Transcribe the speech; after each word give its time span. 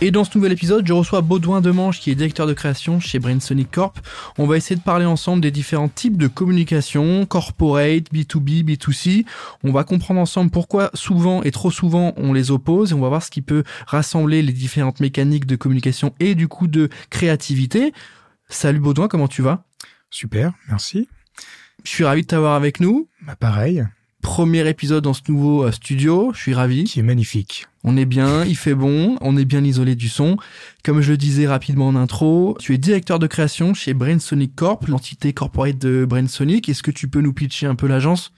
Et 0.00 0.12
dans 0.12 0.22
ce 0.22 0.38
nouvel 0.38 0.52
épisode, 0.52 0.86
je 0.86 0.92
reçois 0.92 1.22
Baudouin 1.22 1.60
Demange 1.60 1.98
qui 1.98 2.12
est 2.12 2.14
directeur 2.14 2.46
de 2.46 2.52
création 2.52 3.00
chez 3.00 3.18
Brainsonic 3.18 3.68
Corp. 3.68 3.98
On 4.38 4.46
va 4.46 4.56
essayer 4.56 4.76
de 4.76 4.80
parler 4.80 5.04
ensemble 5.04 5.42
des 5.42 5.50
différents 5.50 5.88
types 5.88 6.16
de 6.16 6.28
communication, 6.28 7.26
corporate, 7.26 8.12
B2B, 8.12 8.62
B2C. 8.64 9.26
On 9.64 9.72
va 9.72 9.82
comprendre 9.82 10.20
ensemble 10.20 10.52
pourquoi 10.52 10.90
souvent 10.94 11.42
et 11.42 11.50
trop 11.50 11.72
souvent 11.72 12.12
on 12.16 12.32
les 12.32 12.52
oppose 12.52 12.92
et 12.92 12.94
on 12.94 13.00
va 13.00 13.08
voir 13.08 13.24
ce 13.24 13.30
qui 13.32 13.42
peut 13.42 13.64
rassembler 13.88 14.40
les 14.42 14.52
différentes 14.52 15.00
mécaniques 15.00 15.46
de 15.46 15.56
communication 15.56 16.14
et 16.20 16.36
du 16.36 16.46
coup 16.46 16.68
de 16.68 16.90
créativité. 17.10 17.92
Salut 18.48 18.78
Baudouin, 18.78 19.08
comment 19.08 19.26
tu 19.26 19.42
vas? 19.42 19.64
Super, 20.10 20.52
merci. 20.68 21.08
Je 21.82 21.90
suis 21.90 22.04
ravi 22.04 22.22
de 22.22 22.28
t'avoir 22.28 22.54
avec 22.54 22.78
nous. 22.78 23.08
Bah 23.26 23.34
pareil. 23.34 23.84
Premier 24.22 24.68
épisode 24.68 25.02
dans 25.02 25.14
ce 25.14 25.22
nouveau 25.28 25.64
euh, 25.64 25.72
studio, 25.72 26.32
je 26.34 26.40
suis 26.40 26.54
ravi. 26.54 26.84
Qui 26.84 27.00
est 27.00 27.04
magnifique. 27.04 27.66
On 27.84 27.96
est 27.96 28.04
bien, 28.04 28.44
il 28.44 28.56
fait 28.56 28.74
bon, 28.74 29.16
on 29.20 29.36
est 29.36 29.44
bien 29.44 29.62
isolé 29.62 29.94
du 29.94 30.08
son. 30.08 30.36
Comme 30.84 31.00
je 31.00 31.12
le 31.12 31.16
disais 31.16 31.46
rapidement 31.46 31.88
en 31.88 31.96
intro, 31.96 32.56
tu 32.58 32.74
es 32.74 32.78
directeur 32.78 33.18
de 33.18 33.26
création 33.26 33.74
chez 33.74 33.94
Brainsonic 33.94 34.54
Corp, 34.56 34.86
l'entité 34.88 35.32
corporate 35.32 35.78
de 35.78 36.04
Brainsonic. 36.04 36.68
Est-ce 36.68 36.82
que 36.82 36.90
tu 36.90 37.08
peux 37.08 37.20
nous 37.20 37.32
pitcher 37.32 37.66
un 37.66 37.74
peu 37.74 37.86
l'agence? 37.86 38.32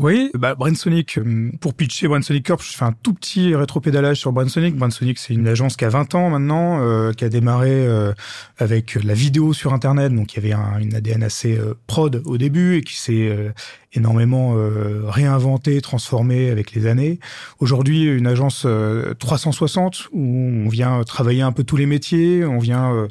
Oui, 0.00 0.30
bah 0.34 0.56
Brainsonic, 0.56 1.18
euh, 1.18 1.52
pour 1.60 1.74
pitcher 1.74 2.08
Brainsonic 2.08 2.44
Corp, 2.44 2.62
je 2.62 2.76
fais 2.76 2.84
un 2.84 2.92
tout 2.92 3.14
petit 3.14 3.54
rétropédalage 3.54 4.18
sur 4.18 4.32
Brainsonic. 4.32 4.76
Brainsonic, 4.76 5.18
c'est 5.18 5.34
une 5.34 5.46
agence 5.46 5.76
qui 5.76 5.84
a 5.84 5.88
20 5.88 6.16
ans 6.16 6.30
maintenant, 6.30 6.80
euh, 6.80 7.12
qui 7.12 7.24
a 7.24 7.28
démarré 7.28 7.70
euh, 7.70 8.12
avec 8.58 8.96
la 8.96 9.14
vidéo 9.14 9.52
sur 9.52 9.72
Internet, 9.72 10.12
donc 10.12 10.34
il 10.34 10.42
y 10.42 10.46
avait 10.46 10.52
un, 10.52 10.80
une 10.80 10.96
ADN 10.96 11.22
assez 11.22 11.58
prod 11.86 12.22
au 12.24 12.38
début 12.38 12.76
et 12.78 12.82
qui 12.82 12.96
s'est 12.98 13.52
énormément 13.92 14.56
réinventé, 15.04 15.80
transformé 15.80 16.50
avec 16.50 16.72
les 16.72 16.86
années. 16.86 17.20
Aujourd'hui, 17.60 18.04
une 18.04 18.26
agence 18.26 18.66
360 19.18 20.08
où 20.12 20.20
on 20.20 20.68
vient 20.68 21.02
travailler 21.04 21.42
un 21.42 21.52
peu 21.52 21.64
tous 21.64 21.76
les 21.76 21.86
métiers, 21.86 22.44
on 22.44 22.58
vient 22.58 22.92
euh, 22.92 23.08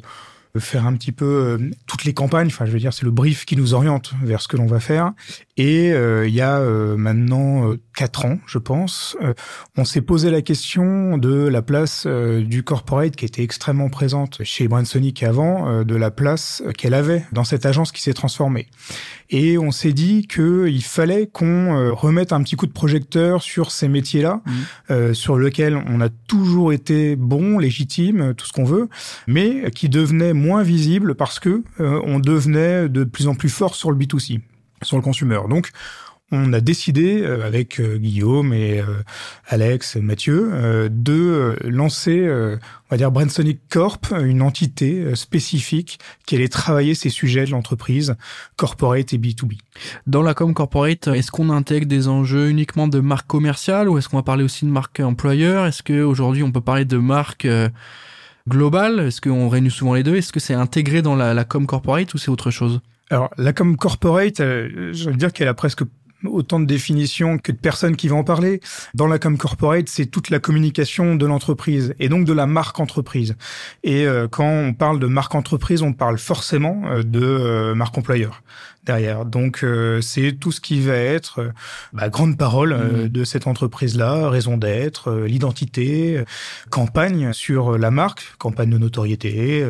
faire 0.60 0.86
un 0.86 0.94
petit 0.94 1.12
peu 1.12 1.24
euh, 1.24 1.70
toutes 1.86 2.04
les 2.04 2.14
campagnes. 2.14 2.46
Enfin, 2.46 2.64
je 2.64 2.70
veux 2.70 2.78
dire, 2.78 2.92
c'est 2.92 3.04
le 3.04 3.10
brief 3.10 3.44
qui 3.44 3.56
nous 3.56 3.74
oriente 3.74 4.12
vers 4.22 4.40
ce 4.40 4.48
que 4.48 4.56
l'on 4.56 4.66
va 4.66 4.80
faire. 4.80 5.12
Et 5.56 5.92
euh, 5.92 6.26
il 6.26 6.34
y 6.34 6.40
a 6.40 6.60
maintenant 6.96 7.72
quatre 7.96 8.24
ans, 8.24 8.38
je 8.46 8.58
pense, 8.58 9.16
on 9.76 9.84
s'est 9.84 10.00
posé 10.00 10.30
la 10.30 10.42
question 10.42 11.18
de 11.18 11.46
la 11.46 11.62
place 11.62 12.06
du 12.06 12.62
corporate 12.62 13.16
qui 13.16 13.24
était 13.24 13.42
extrêmement 13.42 13.88
présente 13.88 14.42
chez 14.42 14.68
Bransonic 14.68 15.22
avant, 15.22 15.84
de 15.84 15.96
la 15.96 16.10
place 16.10 16.62
qu'elle 16.76 16.94
avait 16.94 17.24
dans 17.32 17.44
cette 17.44 17.66
agence 17.66 17.92
qui 17.92 18.02
s'est 18.02 18.14
transformée 18.14 18.68
et 19.30 19.58
on 19.58 19.70
s'est 19.70 19.92
dit 19.92 20.26
qu'il 20.26 20.84
fallait 20.84 21.26
qu'on 21.26 21.76
euh, 21.76 21.92
remette 21.92 22.32
un 22.32 22.42
petit 22.42 22.56
coup 22.56 22.66
de 22.66 22.72
projecteur 22.72 23.42
sur 23.42 23.70
ces 23.70 23.88
métiers-là, 23.88 24.42
mmh. 24.44 24.52
euh, 24.90 25.14
sur 25.14 25.36
lesquels 25.38 25.76
on 25.88 26.00
a 26.00 26.08
toujours 26.08 26.72
été 26.72 27.16
bon, 27.16 27.58
légitime, 27.58 28.34
tout 28.34 28.46
ce 28.46 28.52
qu'on 28.52 28.64
veut, 28.64 28.88
mais 29.26 29.70
qui 29.72 29.88
devenaient 29.88 30.34
moins 30.44 30.62
visibles 30.62 31.14
parce 31.14 31.40
que 31.40 31.62
euh, 31.80 32.00
on 32.04 32.18
devenait 32.20 32.88
de 32.88 33.04
plus 33.04 33.28
en 33.28 33.34
plus 33.34 33.48
fort 33.48 33.74
sur 33.74 33.90
le 33.90 33.96
B2C, 33.96 34.40
sur 34.82 34.96
le 34.96 35.02
consumer. 35.02 35.40
Donc 35.48 35.70
on 36.30 36.52
a 36.52 36.60
décidé 36.60 37.22
euh, 37.22 37.46
avec 37.46 37.80
euh, 37.80 37.96
Guillaume 37.96 38.52
et 38.52 38.82
Alex, 39.46 39.96
Mathieu, 39.96 40.88
de 40.90 41.56
lancer, 41.64 42.28
on 42.28 42.58
va 42.90 42.96
dire 42.96 43.10
Brandsonic 43.10 43.60
Corp, 43.70 44.12
une 44.12 44.42
entité 44.42 45.14
spécifique 45.14 45.98
qui 46.26 46.34
allait 46.36 46.48
travailler 46.48 46.94
ces 46.94 47.10
sujets 47.10 47.46
de 47.46 47.50
l'entreprise 47.50 48.16
corporate 48.56 49.12
et 49.12 49.18
B2B. 49.18 49.58
Dans 50.06 50.22
la 50.22 50.34
com 50.34 50.52
corporate, 50.52 51.08
est-ce 51.08 51.30
qu'on 51.30 51.50
intègre 51.50 51.86
des 51.86 52.08
enjeux 52.08 52.50
uniquement 52.50 52.88
de 52.88 53.00
marque 53.00 53.26
commerciale 53.26 53.88
ou 53.88 53.96
est-ce 53.98 54.08
qu'on 54.08 54.18
va 54.18 54.22
parler 54.22 54.44
aussi 54.44 54.66
de 54.66 54.70
marque 54.70 55.00
employeur? 55.00 55.66
Est-ce 55.66 55.82
qu'aujourd'hui 55.82 56.42
on 56.42 56.52
peut 56.52 56.60
parler 56.60 56.84
de 56.84 56.98
marque 56.98 57.46
globale 58.48 59.00
Est-ce 59.00 59.20
qu'on 59.20 59.48
réunit 59.48 59.70
souvent 59.70 59.94
les 59.94 60.02
deux? 60.02 60.16
Est-ce 60.16 60.32
que 60.32 60.40
c'est 60.40 60.54
intégré 60.54 61.02
dans 61.02 61.16
la, 61.16 61.34
la 61.34 61.44
com 61.44 61.66
corporate 61.66 62.12
ou 62.14 62.18
c'est 62.18 62.30
autre 62.30 62.50
chose? 62.50 62.80
Alors, 63.10 63.30
la 63.36 63.52
com 63.52 63.76
corporate, 63.76 64.38
je 64.38 65.10
veux 65.10 65.16
dire 65.16 65.32
qu'elle 65.32 65.48
a 65.48 65.54
presque 65.54 65.82
autant 66.24 66.60
de 66.60 66.66
définitions 66.66 67.38
que 67.38 67.52
de 67.52 67.56
personnes 67.56 67.96
qui 67.96 68.08
vont 68.08 68.18
en 68.18 68.24
parler. 68.24 68.60
Dans 68.94 69.06
la 69.06 69.18
com 69.18 69.36
corporate, 69.38 69.88
c'est 69.88 70.06
toute 70.06 70.30
la 70.30 70.38
communication 70.38 71.14
de 71.16 71.26
l'entreprise 71.26 71.94
et 71.98 72.08
donc 72.08 72.24
de 72.24 72.32
la 72.32 72.46
marque 72.46 72.80
entreprise. 72.80 73.36
Et 73.82 74.06
euh, 74.06 74.28
quand 74.28 74.48
on 74.48 74.72
parle 74.74 74.98
de 74.98 75.06
marque 75.06 75.34
entreprise, 75.34 75.82
on 75.82 75.92
parle 75.92 76.18
forcément 76.18 76.82
euh, 76.86 77.02
de 77.02 77.22
euh, 77.22 77.74
marque 77.74 77.96
employeur 77.98 78.42
derrière. 78.84 79.24
Donc 79.24 79.60
euh, 79.62 80.00
c'est 80.00 80.32
tout 80.32 80.52
ce 80.52 80.60
qui 80.60 80.80
va 80.80 80.94
être 80.94 81.40
euh, 81.40 81.52
bah, 81.92 82.08
grande 82.08 82.36
parole 82.36 82.72
euh, 82.72 83.04
mmh. 83.04 83.08
de 83.08 83.24
cette 83.24 83.46
entreprise-là, 83.46 84.28
raison 84.28 84.56
d'être, 84.56 85.12
l'identité, 85.26 86.22
campagne 86.70 87.32
sur 87.32 87.78
la 87.78 87.90
marque, 87.90 88.34
campagne 88.38 88.70
de 88.70 88.78
notoriété 88.78 89.66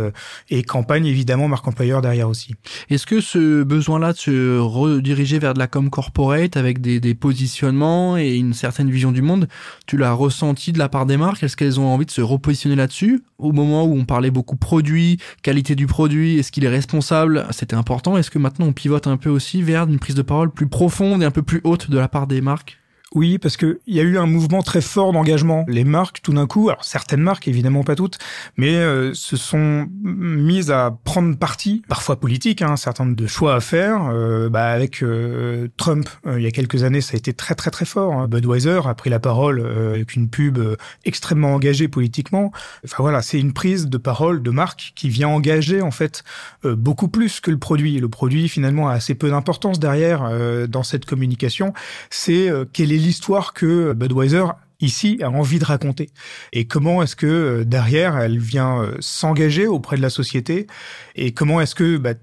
et 0.50 0.62
campagne 0.62 1.06
évidemment 1.06 1.48
marque 1.48 1.66
employeur 1.66 2.02
derrière 2.02 2.28
aussi. 2.28 2.54
Est-ce 2.90 3.06
que 3.06 3.20
ce 3.20 3.62
besoin-là 3.62 4.12
de 4.12 4.18
se 4.18 4.58
rediriger 4.58 5.38
vers 5.38 5.54
de 5.54 5.58
la 5.58 5.66
com 5.66 5.90
corporate 5.90 6.43
avec 6.54 6.80
des, 6.80 7.00
des 7.00 7.14
positionnements 7.14 8.16
et 8.16 8.36
une 8.36 8.54
certaine 8.54 8.90
vision 8.90 9.12
du 9.12 9.22
monde, 9.22 9.48
tu 9.86 9.96
l'as 9.96 10.12
ressenti 10.12 10.72
de 10.72 10.78
la 10.78 10.88
part 10.88 11.06
des 11.06 11.16
marques? 11.16 11.42
Est-ce 11.42 11.56
qu'elles 11.56 11.80
ont 11.80 11.86
envie 11.86 12.06
de 12.06 12.10
se 12.10 12.20
repositionner 12.20 12.76
là-dessus? 12.76 13.22
Au 13.38 13.52
moment 13.52 13.84
où 13.84 13.96
on 13.96 14.04
parlait 14.04 14.30
beaucoup 14.30 14.56
produit, 14.56 15.18
qualité 15.42 15.74
du 15.74 15.86
produit, 15.86 16.38
est-ce 16.38 16.52
qu'il 16.52 16.64
est 16.64 16.68
responsable? 16.68 17.46
C'était 17.50 17.76
important. 17.76 18.16
Est-ce 18.16 18.30
que 18.30 18.38
maintenant 18.38 18.66
on 18.66 18.72
pivote 18.72 19.06
un 19.06 19.16
peu 19.16 19.30
aussi 19.30 19.62
vers 19.62 19.84
une 19.84 19.98
prise 19.98 20.14
de 20.14 20.22
parole 20.22 20.50
plus 20.50 20.68
profonde 20.68 21.22
et 21.22 21.26
un 21.26 21.30
peu 21.30 21.42
plus 21.42 21.60
haute 21.64 21.90
de 21.90 21.98
la 21.98 22.08
part 22.08 22.26
des 22.26 22.40
marques? 22.40 22.78
Oui, 23.14 23.38
parce 23.38 23.56
que 23.56 23.80
il 23.86 23.94
y 23.94 24.00
a 24.00 24.02
eu 24.02 24.18
un 24.18 24.26
mouvement 24.26 24.62
très 24.62 24.80
fort 24.80 25.12
d'engagement. 25.12 25.64
Les 25.68 25.84
marques, 25.84 26.20
tout 26.20 26.32
d'un 26.32 26.48
coup, 26.48 26.68
alors 26.68 26.84
certaines 26.84 27.20
marques, 27.20 27.46
évidemment 27.46 27.84
pas 27.84 27.94
toutes, 27.94 28.18
mais 28.56 28.74
euh, 28.74 29.14
se 29.14 29.36
sont 29.36 29.88
mises 30.02 30.72
à 30.72 30.98
prendre 31.04 31.36
parti, 31.36 31.82
parfois 31.88 32.18
politique, 32.18 32.60
hein, 32.60 32.72
un 32.72 32.76
certain 32.76 33.04
nombre 33.04 33.16
de 33.16 33.26
choix 33.28 33.54
à 33.54 33.60
faire. 33.60 34.08
Euh, 34.12 34.48
bah, 34.48 34.66
avec 34.66 35.02
euh, 35.02 35.68
Trump, 35.76 36.08
il 36.26 36.42
y 36.42 36.46
a 36.46 36.50
quelques 36.50 36.82
années, 36.82 37.00
ça 37.00 37.14
a 37.14 37.16
été 37.16 37.32
très 37.32 37.54
très 37.54 37.70
très 37.70 37.84
fort. 37.84 38.14
Hein. 38.14 38.26
Budweiser 38.26 38.80
a 38.84 38.94
pris 38.94 39.10
la 39.10 39.20
parole 39.20 39.64
avec 39.94 40.16
une 40.16 40.28
pub 40.28 40.58
extrêmement 41.04 41.54
engagée 41.54 41.86
politiquement. 41.86 42.50
Enfin 42.84 42.96
voilà, 42.98 43.22
c'est 43.22 43.38
une 43.38 43.52
prise 43.52 43.86
de 43.86 43.98
parole 43.98 44.42
de 44.42 44.50
marque 44.50 44.92
qui 44.96 45.08
vient 45.08 45.28
engager 45.28 45.82
en 45.82 45.90
fait 45.90 46.24
beaucoup 46.64 47.08
plus 47.08 47.40
que 47.40 47.50
le 47.50 47.58
produit. 47.58 48.00
Le 48.00 48.08
produit 48.08 48.48
finalement 48.48 48.88
a 48.88 48.94
assez 48.94 49.14
peu 49.14 49.30
d'importance 49.30 49.78
derrière 49.78 50.68
dans 50.68 50.82
cette 50.82 51.04
communication. 51.04 51.72
C'est 52.10 52.50
quelle 52.72 52.92
est 52.92 53.03
l'histoire 53.04 53.52
que 53.52 53.92
Budweiser 53.92 54.44
ici 54.80 55.18
a 55.22 55.30
envie 55.30 55.58
de 55.58 55.64
raconter. 55.64 56.10
Et 56.52 56.66
comment 56.66 57.02
est-ce 57.02 57.16
que 57.16 57.26
euh, 57.26 57.64
derrière 57.64 58.18
elle 58.18 58.38
vient 58.38 58.80
euh, 58.80 58.96
s'engager 59.00 59.66
auprès 59.66 59.96
de 59.96 60.02
la 60.02 60.10
société? 60.10 60.66
Et 61.14 61.32
comment 61.32 61.60
est-ce 61.60 61.74
que 61.74 61.96
bah, 61.96 62.14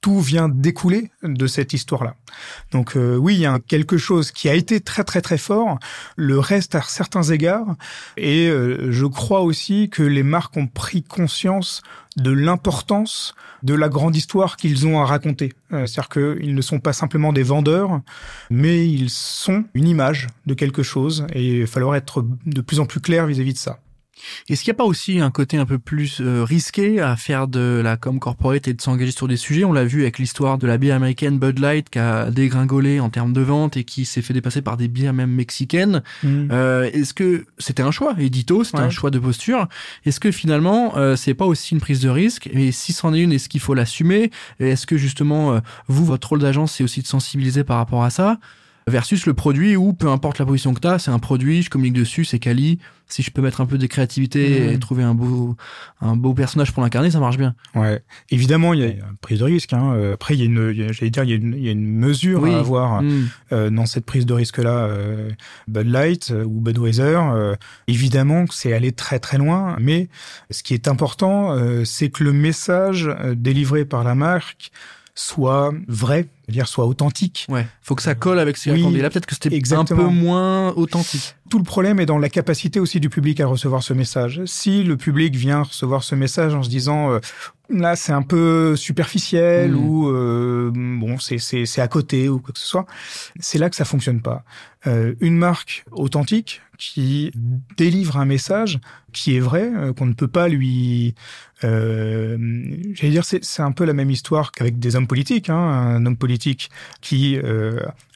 tout 0.00 0.20
vient 0.20 0.48
découler 0.48 1.10
de 1.22 1.46
cette 1.46 1.72
histoire-là. 1.72 2.14
Donc 2.72 2.96
euh, 2.96 3.16
oui, 3.16 3.34
il 3.34 3.40
y 3.40 3.46
a 3.46 3.58
quelque 3.58 3.98
chose 3.98 4.30
qui 4.32 4.48
a 4.48 4.54
été 4.54 4.80
très 4.80 5.04
très 5.04 5.20
très 5.20 5.38
fort, 5.38 5.78
le 6.16 6.38
reste 6.38 6.74
à 6.74 6.82
certains 6.82 7.22
égards, 7.22 7.76
et 8.16 8.50
je 8.50 9.06
crois 9.06 9.42
aussi 9.42 9.90
que 9.90 10.02
les 10.02 10.22
marques 10.22 10.56
ont 10.56 10.66
pris 10.66 11.02
conscience 11.02 11.82
de 12.16 12.30
l'importance 12.30 13.34
de 13.62 13.74
la 13.74 13.88
grande 13.88 14.16
histoire 14.16 14.56
qu'ils 14.56 14.86
ont 14.86 15.00
à 15.00 15.04
raconter. 15.04 15.52
Euh, 15.72 15.86
c'est-à-dire 15.86 16.08
qu'ils 16.08 16.54
ne 16.54 16.60
sont 16.62 16.80
pas 16.80 16.92
simplement 16.92 17.32
des 17.32 17.42
vendeurs, 17.42 18.00
mais 18.50 18.88
ils 18.88 19.10
sont 19.10 19.64
une 19.74 19.88
image 19.88 20.28
de 20.46 20.54
quelque 20.54 20.82
chose 20.82 21.26
et 21.32 21.44
il 21.44 21.60
va 21.60 21.66
falloir 21.66 21.96
être 21.96 22.24
de 22.46 22.60
plus 22.60 22.80
en 22.80 22.86
plus 22.86 23.00
clair 23.00 23.26
vis-à-vis 23.26 23.54
de 23.54 23.58
ça. 23.58 23.78
Est-ce 24.48 24.62
qu'il 24.62 24.70
n'y 24.72 24.76
a 24.76 24.78
pas 24.78 24.84
aussi 24.84 25.20
un 25.20 25.30
côté 25.30 25.56
un 25.56 25.66
peu 25.66 25.78
plus 25.78 26.20
euh, 26.20 26.44
risqué 26.44 27.00
à 27.00 27.16
faire 27.16 27.48
de 27.48 27.80
la 27.82 27.96
com 27.96 28.18
corporate 28.18 28.68
et 28.68 28.74
de 28.74 28.80
s'engager 28.80 29.12
sur 29.12 29.28
des 29.28 29.36
sujets? 29.36 29.64
On 29.64 29.72
l'a 29.72 29.84
vu 29.84 30.02
avec 30.02 30.18
l'histoire 30.18 30.58
de 30.58 30.66
la 30.66 30.78
bière 30.78 30.96
américaine 30.96 31.38
Bud 31.38 31.58
Light 31.58 31.90
qui 31.90 31.98
a 31.98 32.30
dégringolé 32.30 33.00
en 33.00 33.10
termes 33.10 33.32
de 33.32 33.40
vente 33.40 33.76
et 33.76 33.84
qui 33.84 34.04
s'est 34.04 34.22
fait 34.22 34.34
dépasser 34.34 34.62
par 34.62 34.76
des 34.76 34.88
bières 34.88 35.12
même 35.12 35.30
mexicaines. 35.30 36.02
Mm. 36.22 36.48
Euh, 36.50 36.90
Est-ce 36.92 37.14
que 37.14 37.46
c'était 37.58 37.82
un 37.82 37.90
choix? 37.90 38.14
Édito, 38.18 38.64
c'était 38.64 38.78
un 38.78 38.90
choix 38.90 39.10
de 39.10 39.18
posture. 39.18 39.68
Est-ce 40.04 40.20
que 40.20 40.30
finalement 40.30 40.96
euh, 40.96 41.16
c'est 41.16 41.34
pas 41.34 41.46
aussi 41.46 41.74
une 41.74 41.80
prise 41.80 42.00
de 42.00 42.08
risque? 42.08 42.48
Et 42.52 42.72
si 42.72 42.92
c'en 42.92 43.14
est 43.14 43.20
une, 43.20 43.32
est-ce 43.32 43.48
qu'il 43.48 43.60
faut 43.60 43.74
l'assumer? 43.74 44.30
Est-ce 44.58 44.86
que 44.86 44.96
justement 44.96 45.52
euh, 45.52 45.60
vous, 45.88 46.04
votre 46.04 46.30
rôle 46.30 46.40
d'agence, 46.40 46.72
c'est 46.72 46.84
aussi 46.84 47.02
de 47.02 47.06
sensibiliser 47.06 47.64
par 47.64 47.76
rapport 47.76 48.04
à 48.04 48.10
ça? 48.10 48.38
Versus 48.90 49.24
le 49.26 49.34
produit 49.34 49.76
où 49.76 49.92
peu 49.92 50.08
importe 50.08 50.38
la 50.38 50.44
position 50.46 50.74
que 50.74 50.80
tu 50.80 50.88
as, 50.88 50.98
c'est 50.98 51.10
un 51.10 51.18
produit, 51.18 51.62
je 51.62 51.70
communique 51.70 51.94
dessus, 51.94 52.24
c'est 52.24 52.38
quali. 52.38 52.78
Si 53.08 53.22
je 53.22 53.32
peux 53.32 53.42
mettre 53.42 53.60
un 53.60 53.66
peu 53.66 53.76
de 53.76 53.86
créativité 53.86 54.72
et 54.72 54.78
trouver 54.78 55.02
un 55.02 55.14
beau, 55.14 55.56
un 56.00 56.14
beau 56.14 56.32
personnage 56.32 56.72
pour 56.72 56.80
l'incarner, 56.84 57.10
ça 57.10 57.18
marche 57.18 57.38
bien. 57.38 57.56
Ouais. 57.74 58.04
Évidemment, 58.30 58.72
il 58.72 58.80
y 58.80 58.82
a 58.84 58.86
une 58.86 59.02
prise 59.20 59.40
de 59.40 59.44
risque. 59.44 59.72
Hein. 59.72 59.94
Euh, 59.94 60.14
Après, 60.14 60.34
il 60.34 60.38
y 60.38 60.42
a 60.42 60.46
une, 60.46 60.92
j'allais 60.92 61.10
dire, 61.10 61.24
il 61.24 61.30
y 61.30 61.32
a 61.32 61.36
une, 61.36 61.54
il 61.54 61.64
y 61.64 61.68
a 61.68 61.72
une 61.72 61.88
mesure 61.92 62.40
Oui. 62.42 62.54
à 62.54 62.58
avoir 62.60 63.02
Mm. 63.02 63.28
euh, 63.52 63.70
dans 63.70 63.86
cette 63.86 64.04
prise 64.06 64.26
de 64.26 64.32
risque-là. 64.34 64.70
Euh, 64.86 65.30
Bud 65.66 65.88
Light 65.88 66.30
euh, 66.30 66.44
ou 66.44 66.60
Budweiser, 66.60 67.18
évidemment 67.88 68.46
que 68.46 68.54
c'est 68.54 68.72
aller 68.72 68.92
très 68.92 69.18
très 69.18 69.38
loin. 69.38 69.76
Mais 69.80 70.08
ce 70.50 70.62
qui 70.62 70.74
est 70.74 70.86
important, 70.86 71.56
c'est 71.84 72.10
que 72.10 72.22
le 72.22 72.32
message 72.32 73.10
délivré 73.34 73.84
par 73.84 74.04
la 74.04 74.14
marque 74.14 74.70
soit 75.16 75.72
vrai, 75.88 76.28
c'est-à-dire 76.50 76.68
soit 76.68 76.86
authentique. 76.86 77.46
Ouais, 77.48 77.66
faut 77.80 77.94
que 77.94 78.02
ça 78.02 78.14
colle 78.14 78.38
avec 78.38 78.56
ce 78.56 78.64
qu'il 78.64 78.72
Oui, 78.72 78.82
raconte. 78.82 78.96
Et 78.96 79.02
là, 79.02 79.10
peut-être 79.10 79.26
que 79.26 79.34
c'était 79.34 79.74
un 79.74 79.84
peu 79.84 79.94
moins 80.04 80.72
authentique. 80.72 81.36
Tout 81.50 81.58
le 81.58 81.64
problème 81.64 82.00
est 82.00 82.06
dans 82.06 82.18
la 82.18 82.28
capacité 82.28 82.80
aussi 82.80 83.00
du 83.00 83.10
public 83.10 83.40
à 83.40 83.46
recevoir 83.46 83.82
ce 83.82 83.92
message. 83.92 84.42
Si 84.46 84.82
le 84.82 84.96
public 84.96 85.34
vient 85.34 85.62
recevoir 85.62 86.04
ce 86.04 86.14
message 86.14 86.54
en 86.54 86.62
se 86.62 86.70
disant 86.70 87.10
euh, 87.10 87.18
là 87.68 87.96
c'est 87.96 88.12
un 88.12 88.22
peu 88.22 88.76
superficiel 88.76 89.60
Mm. 89.68 89.76
ou 89.76 90.08
euh, 90.08 90.70
bon 90.74 91.18
c'est 91.18 91.38
c'est 91.38 91.66
c'est 91.66 91.80
à 91.80 91.88
côté 91.88 92.28
ou 92.28 92.38
quoi 92.38 92.52
que 92.52 92.58
ce 92.58 92.66
soit, 92.66 92.86
c'est 93.38 93.58
là 93.58 93.70
que 93.70 93.76
ça 93.76 93.84
fonctionne 93.84 94.20
pas. 94.20 94.44
Euh, 94.86 95.14
une 95.20 95.36
marque 95.36 95.84
authentique 95.92 96.62
qui 96.78 97.32
délivre 97.76 98.16
un 98.16 98.24
message 98.24 98.80
qui 99.12 99.36
est 99.36 99.40
vrai, 99.40 99.70
euh, 99.74 99.92
qu'on 99.92 100.06
ne 100.06 100.14
peut 100.14 100.28
pas 100.28 100.48
lui 100.48 101.14
euh, 101.64 102.38
j'allais 102.94 103.12
dire 103.12 103.24
c'est 103.24 103.44
c'est 103.44 103.62
un 103.62 103.72
peu 103.72 103.84
la 103.84 103.92
même 103.92 104.10
histoire 104.10 104.52
qu'avec 104.52 104.78
des 104.78 104.96
hommes 104.96 105.06
politiques. 105.06 105.50
Hein. 105.50 105.58
Un 105.58 106.06
homme 106.06 106.16
politique 106.16 106.70
qui 107.00 107.38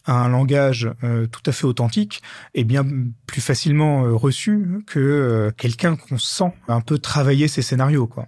un 0.07 0.29
langage 0.29 0.91
euh, 1.03 1.27
tout 1.27 1.43
à 1.47 1.53
fait 1.53 1.65
authentique 1.67 2.23
est 2.55 2.65
bien 2.65 2.85
plus 3.27 3.41
facilement 3.41 4.05
euh, 4.05 4.13
reçu 4.13 4.83
que 4.87 4.99
euh, 5.01 5.51
quelqu'un 5.57 5.97
qu'on 5.97 6.19
sent 6.19 6.53
un 6.69 6.81
peu 6.81 6.99
travailler 6.99 7.49
ses 7.49 7.63
scénarios 7.63 8.07
quoi. 8.07 8.27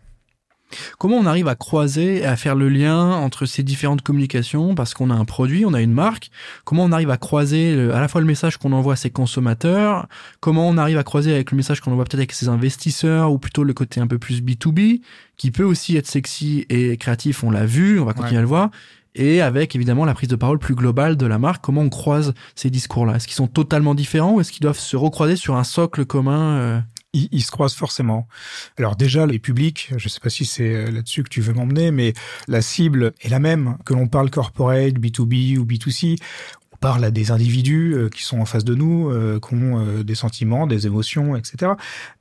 Comment 0.98 1.16
on 1.18 1.26
arrive 1.26 1.46
à 1.46 1.54
croiser 1.54 2.16
et 2.16 2.24
à 2.26 2.34
faire 2.34 2.56
le 2.56 2.68
lien 2.68 3.12
entre 3.12 3.46
ces 3.46 3.62
différentes 3.62 4.02
communications? 4.02 4.74
Parce 4.74 4.94
qu'on 4.94 5.10
a 5.10 5.14
un 5.14 5.24
produit, 5.24 5.64
on 5.64 5.72
a 5.74 5.80
une 5.80 5.92
marque. 5.92 6.28
Comment 6.64 6.82
on 6.84 6.90
arrive 6.90 7.08
à 7.10 7.16
croiser 7.18 7.76
le- 7.76 7.94
à 7.94 8.00
la 8.00 8.08
fois 8.08 8.20
le 8.20 8.26
message 8.26 8.56
qu'on 8.56 8.72
envoie 8.72 8.94
à 8.94 8.96
ses 8.96 9.10
consommateurs, 9.10 10.08
comment 10.40 10.68
on 10.68 10.76
arrive 10.76 10.98
à 10.98 11.04
croiser 11.04 11.32
avec 11.32 11.52
le 11.52 11.56
message 11.56 11.80
qu'on 11.80 11.92
envoie 11.92 12.02
peut-être 12.04 12.18
avec 12.18 12.32
ses 12.32 12.48
investisseurs 12.48 13.30
ou 13.30 13.38
plutôt 13.38 13.62
le 13.62 13.74
côté 13.74 14.00
un 14.00 14.08
peu 14.08 14.18
plus 14.18 14.42
B2B 14.42 15.02
qui 15.36 15.52
peut 15.52 15.62
aussi 15.62 15.96
être 15.96 16.08
sexy 16.08 16.66
et 16.68 16.96
créatif, 16.96 17.44
on 17.44 17.50
l'a 17.52 17.64
vu, 17.64 18.00
on 18.00 18.04
va 18.04 18.12
continuer 18.12 18.32
Ouais. 18.32 18.38
à 18.38 18.42
le 18.42 18.48
voir. 18.48 18.70
Et 19.18 19.40
avec 19.40 19.74
évidemment 19.74 20.04
la 20.04 20.12
prise 20.12 20.28
de 20.28 20.36
parole 20.36 20.58
plus 20.58 20.74
globale 20.74 21.16
de 21.16 21.24
la 21.26 21.38
marque, 21.38 21.64
comment 21.64 21.80
on 21.80 21.88
croise 21.88 22.34
ces 22.54 22.68
discours-là? 22.68 23.16
Est-ce 23.16 23.26
qu'ils 23.26 23.34
sont 23.34 23.46
totalement 23.46 23.94
différents 23.94 24.34
ou 24.34 24.40
est-ce 24.40 24.52
qu'ils 24.52 24.62
doivent 24.62 24.78
se 24.78 24.96
recroiser 24.96 25.36
sur 25.36 25.56
un 25.56 25.64
socle 25.64 26.04
commun 26.04 26.56
euh? 26.58 26.80
Ils, 27.14 27.28
ils 27.32 27.42
se 27.42 27.50
croisent 27.50 27.74
forcément. 27.74 28.28
Alors 28.76 28.94
déjà, 28.94 29.24
les 29.24 29.38
publics, 29.38 29.88
je 29.96 30.04
ne 30.04 30.08
sais 30.10 30.20
pas 30.20 30.28
si 30.28 30.44
c'est 30.44 30.74
euh, 30.74 30.90
là-dessus 30.90 31.22
que 31.22 31.30
tu 31.30 31.40
veux 31.40 31.54
m'emmener, 31.54 31.90
mais 31.90 32.12
la 32.46 32.60
cible 32.60 33.14
est 33.22 33.30
la 33.30 33.38
même. 33.38 33.78
Que 33.86 33.94
l'on 33.94 34.06
parle 34.06 34.28
corporate, 34.28 34.94
B2B 34.94 35.56
ou 35.56 35.64
B2C, 35.64 36.18
on 36.65 36.65
parle 36.76 37.04
à 37.04 37.10
des 37.10 37.30
individus 37.30 37.94
euh, 37.94 38.08
qui 38.08 38.22
sont 38.22 38.40
en 38.40 38.44
face 38.44 38.64
de 38.64 38.74
nous, 38.74 39.10
euh, 39.10 39.40
qui 39.40 39.54
ont 39.54 39.80
euh, 39.80 40.04
des 40.04 40.14
sentiments, 40.14 40.66
des 40.66 40.86
émotions, 40.86 41.36
etc. 41.36 41.72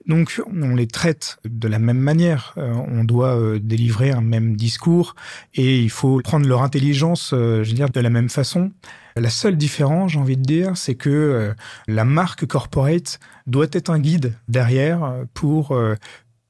Donc 0.08 0.42
on 0.62 0.76
les 0.76 0.88
traite 0.88 1.38
de 1.46 1.68
la 1.68 1.80
même 1.80 1.98
manière. 1.98 2.54
On 2.58 3.04
doit 3.04 3.58
délivrer 3.60 4.12
un 4.12 4.22
même 4.22 4.56
discours 4.56 5.16
et 5.56 5.80
il 5.82 5.90
faut 5.90 6.22
prendre 6.24 6.48
leur 6.48 6.62
intelligence, 6.62 7.30
je 7.32 7.68
veux 7.68 7.74
dire, 7.74 7.90
de 7.90 8.00
la 8.00 8.12
même 8.12 8.30
façon. 8.30 8.72
La 9.16 9.32
seule 9.32 9.58
différence, 9.58 10.12
j'ai 10.12 10.20
envie 10.20 10.38
de 10.38 10.44
dire, 10.44 10.78
c'est 10.78 10.94
que 10.94 11.54
la 11.88 12.06
marque 12.06 12.46
corporate 12.46 13.20
doit 13.48 13.68
être 13.72 13.90
un 13.90 13.98
guide 13.98 14.34
derrière 14.48 15.16
pour 15.34 15.76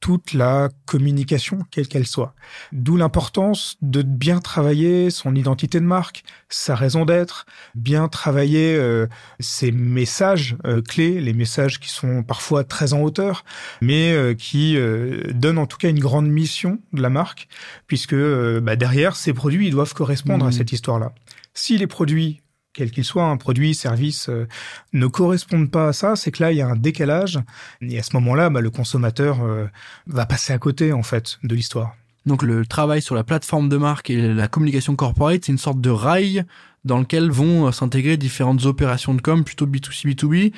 toute 0.06 0.34
la 0.34 0.70
communication, 0.86 1.58
quelle 1.72 1.88
qu'elle 1.88 2.06
soit. 2.06 2.36
D'où 2.72 2.96
l'importance 2.96 3.76
de 3.82 4.04
bien 4.04 4.38
travailler 4.38 5.10
son 5.10 5.34
identité 5.34 5.80
de 5.80 5.86
marque, 5.86 6.24
sa 6.48 6.76
raison 6.76 7.06
d'être, 7.06 7.48
bien 7.74 8.08
travailler 8.08 8.76
euh, 8.76 9.08
ses 9.40 9.72
messages 9.72 10.58
euh, 10.68 10.84
clés, 10.84 11.20
les 11.20 11.34
messages 11.34 11.80
qui 11.80 11.90
sont 11.90 12.22
parfois 12.22 12.64
très 12.64 12.94
en 12.94 13.02
hauteur, 13.02 13.46
mais 13.82 14.14
euh, 14.14 14.36
qui 14.36 14.78
euh, 14.78 15.24
donnent 15.34 15.58
en 15.58 15.66
tout 15.66 15.78
cas 15.78 15.90
une 15.90 15.98
grande 15.98 16.28
mission 16.28 16.78
de 16.94 17.02
la 17.02 17.10
marque, 17.10 17.48
puisque 17.88 18.14
euh, 18.14 18.62
bah, 18.62 18.76
derrière, 18.76 19.16
ces 19.16 19.34
produits 19.34 19.66
ils 19.70 19.72
doivent 19.72 19.96
correspondre 19.96 20.46
à 20.46 20.50
Mhm. 20.50 20.54
cette 20.54 20.72
histoire-là. 20.72 21.14
Si 21.56 21.80
les 21.80 21.88
produits 21.88 22.42
quel 22.76 22.92
qu'il 22.92 23.06
soit, 23.06 23.26
un 23.26 23.38
produit, 23.38 23.74
service, 23.74 24.30
euh, 24.30 24.48
ne 24.94 25.08
correspondent 25.08 25.72
pas 25.72 25.88
à 25.88 25.94
ça, 25.94 26.16
c'est 26.16 26.32
que 26.32 26.44
là, 26.44 26.52
il 26.52 26.58
y 26.58 26.62
a 26.62 26.68
un 26.68 26.76
décalage. 26.76 27.40
Et 27.82 27.98
à 27.98 28.04
ce 28.04 28.16
moment-là, 28.16 28.50
bah, 28.50 28.62
le 28.62 28.70
consommateur 28.70 29.42
euh, 29.42 29.66
va 30.08 30.26
passer 30.26 30.54
à 30.54 30.60
côté, 30.60 30.94
en 30.94 31.04
fait, 31.04 31.40
de 31.44 31.56
l'histoire. 31.56 31.96
Donc 32.26 32.42
le 32.42 32.66
travail 32.66 33.02
sur 33.02 33.16
la 33.16 33.24
plateforme 33.24 33.70
de 33.70 33.78
marque 33.78 34.10
et 34.10 34.34
la 34.34 34.48
communication 34.48 34.96
corporate, 34.96 35.46
c'est 35.46 35.52
une 35.52 35.60
sorte 35.60 35.80
de 35.80 35.92
rail 35.92 36.44
dans 36.84 37.00
lequel 37.00 37.30
vont 37.30 37.68
euh, 37.68 37.72
s'intégrer 37.72 38.18
différentes 38.18 38.66
opérations 38.66 39.14
de 39.14 39.22
com, 39.22 39.44
plutôt 39.44 39.68
B2C, 39.68 40.08
B2B. 40.08 40.52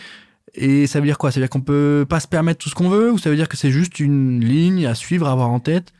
Et 0.56 0.88
ça 0.88 1.00
veut 1.00 1.06
dire 1.06 1.18
quoi? 1.18 1.30
Ça 1.30 1.40
veut 1.40 1.46
dire 1.46 1.50
qu'on 1.50 1.62
peut 1.62 2.06
pas 2.08 2.20
se 2.20 2.28
permettre 2.28 2.60
tout 2.60 2.70
ce 2.70 2.76
qu'on 2.76 2.90
veut 2.90 3.12
ou 3.12 3.18
ça 3.18 3.30
veut 3.30 3.36
dire 3.36 3.50
que 3.50 3.58
c'est 3.58 3.70
juste 3.70 4.00
une 4.00 4.44
ligne 4.44 4.88
à 4.88 4.96
suivre, 4.96 5.28
à 5.28 5.32
avoir 5.32 5.50
en 5.50 5.60
tête? 5.60 5.94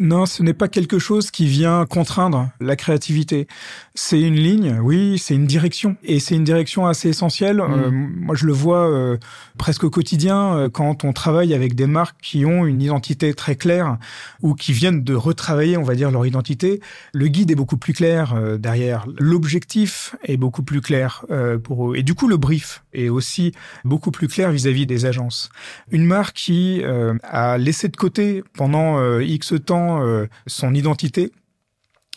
Non, 0.00 0.26
ce 0.26 0.42
n'est 0.42 0.54
pas 0.54 0.66
quelque 0.66 0.98
chose 0.98 1.30
qui 1.30 1.46
vient 1.46 1.86
contraindre 1.86 2.50
la 2.60 2.74
créativité. 2.74 3.46
C'est 3.94 4.20
une 4.20 4.34
ligne, 4.34 4.80
oui, 4.82 5.18
c'est 5.18 5.34
une 5.34 5.46
direction. 5.46 5.96
Et 6.02 6.18
c'est 6.18 6.34
une 6.34 6.42
direction 6.42 6.86
assez 6.86 7.10
essentielle. 7.10 7.60
Euh, 7.60 7.90
moi, 7.92 8.34
je 8.34 8.46
le 8.46 8.52
vois 8.52 8.90
euh, 8.90 9.16
presque 9.58 9.84
au 9.84 9.90
quotidien 9.90 10.56
euh, 10.56 10.68
quand 10.68 11.04
on 11.04 11.12
travaille 11.12 11.54
avec 11.54 11.74
des 11.74 11.86
marques 11.86 12.16
qui 12.22 12.44
ont 12.44 12.66
une 12.66 12.82
identité 12.82 13.34
très 13.34 13.56
claire 13.56 13.98
ou 14.42 14.54
qui 14.54 14.72
viennent 14.72 15.04
de 15.04 15.14
retravailler, 15.14 15.76
on 15.76 15.82
va 15.82 15.94
dire, 15.94 16.10
leur 16.10 16.26
identité. 16.26 16.80
Le 17.12 17.28
guide 17.28 17.50
est 17.50 17.54
beaucoup 17.54 17.76
plus 17.76 17.92
clair 17.92 18.34
euh, 18.34 18.58
derrière. 18.58 19.06
L'objectif 19.18 20.16
est 20.24 20.36
beaucoup 20.36 20.62
plus 20.62 20.80
clair 20.80 21.24
euh, 21.30 21.58
pour 21.58 21.92
eux. 21.92 21.96
Et 21.96 22.02
du 22.02 22.14
coup, 22.14 22.28
le 22.28 22.36
brief 22.36 22.82
est 22.92 23.08
aussi 23.08 23.52
beaucoup 23.84 24.10
plus 24.10 24.28
clair 24.28 24.50
vis-à-vis 24.50 24.86
des 24.86 25.06
agences. 25.06 25.50
Une 25.90 26.04
marque 26.04 26.36
qui 26.36 26.82
a 27.22 27.58
laissé 27.58 27.88
de 27.88 27.96
côté 27.96 28.42
pendant 28.54 29.20
X 29.20 29.54
temps 29.64 30.02
son 30.46 30.74
identité 30.74 31.32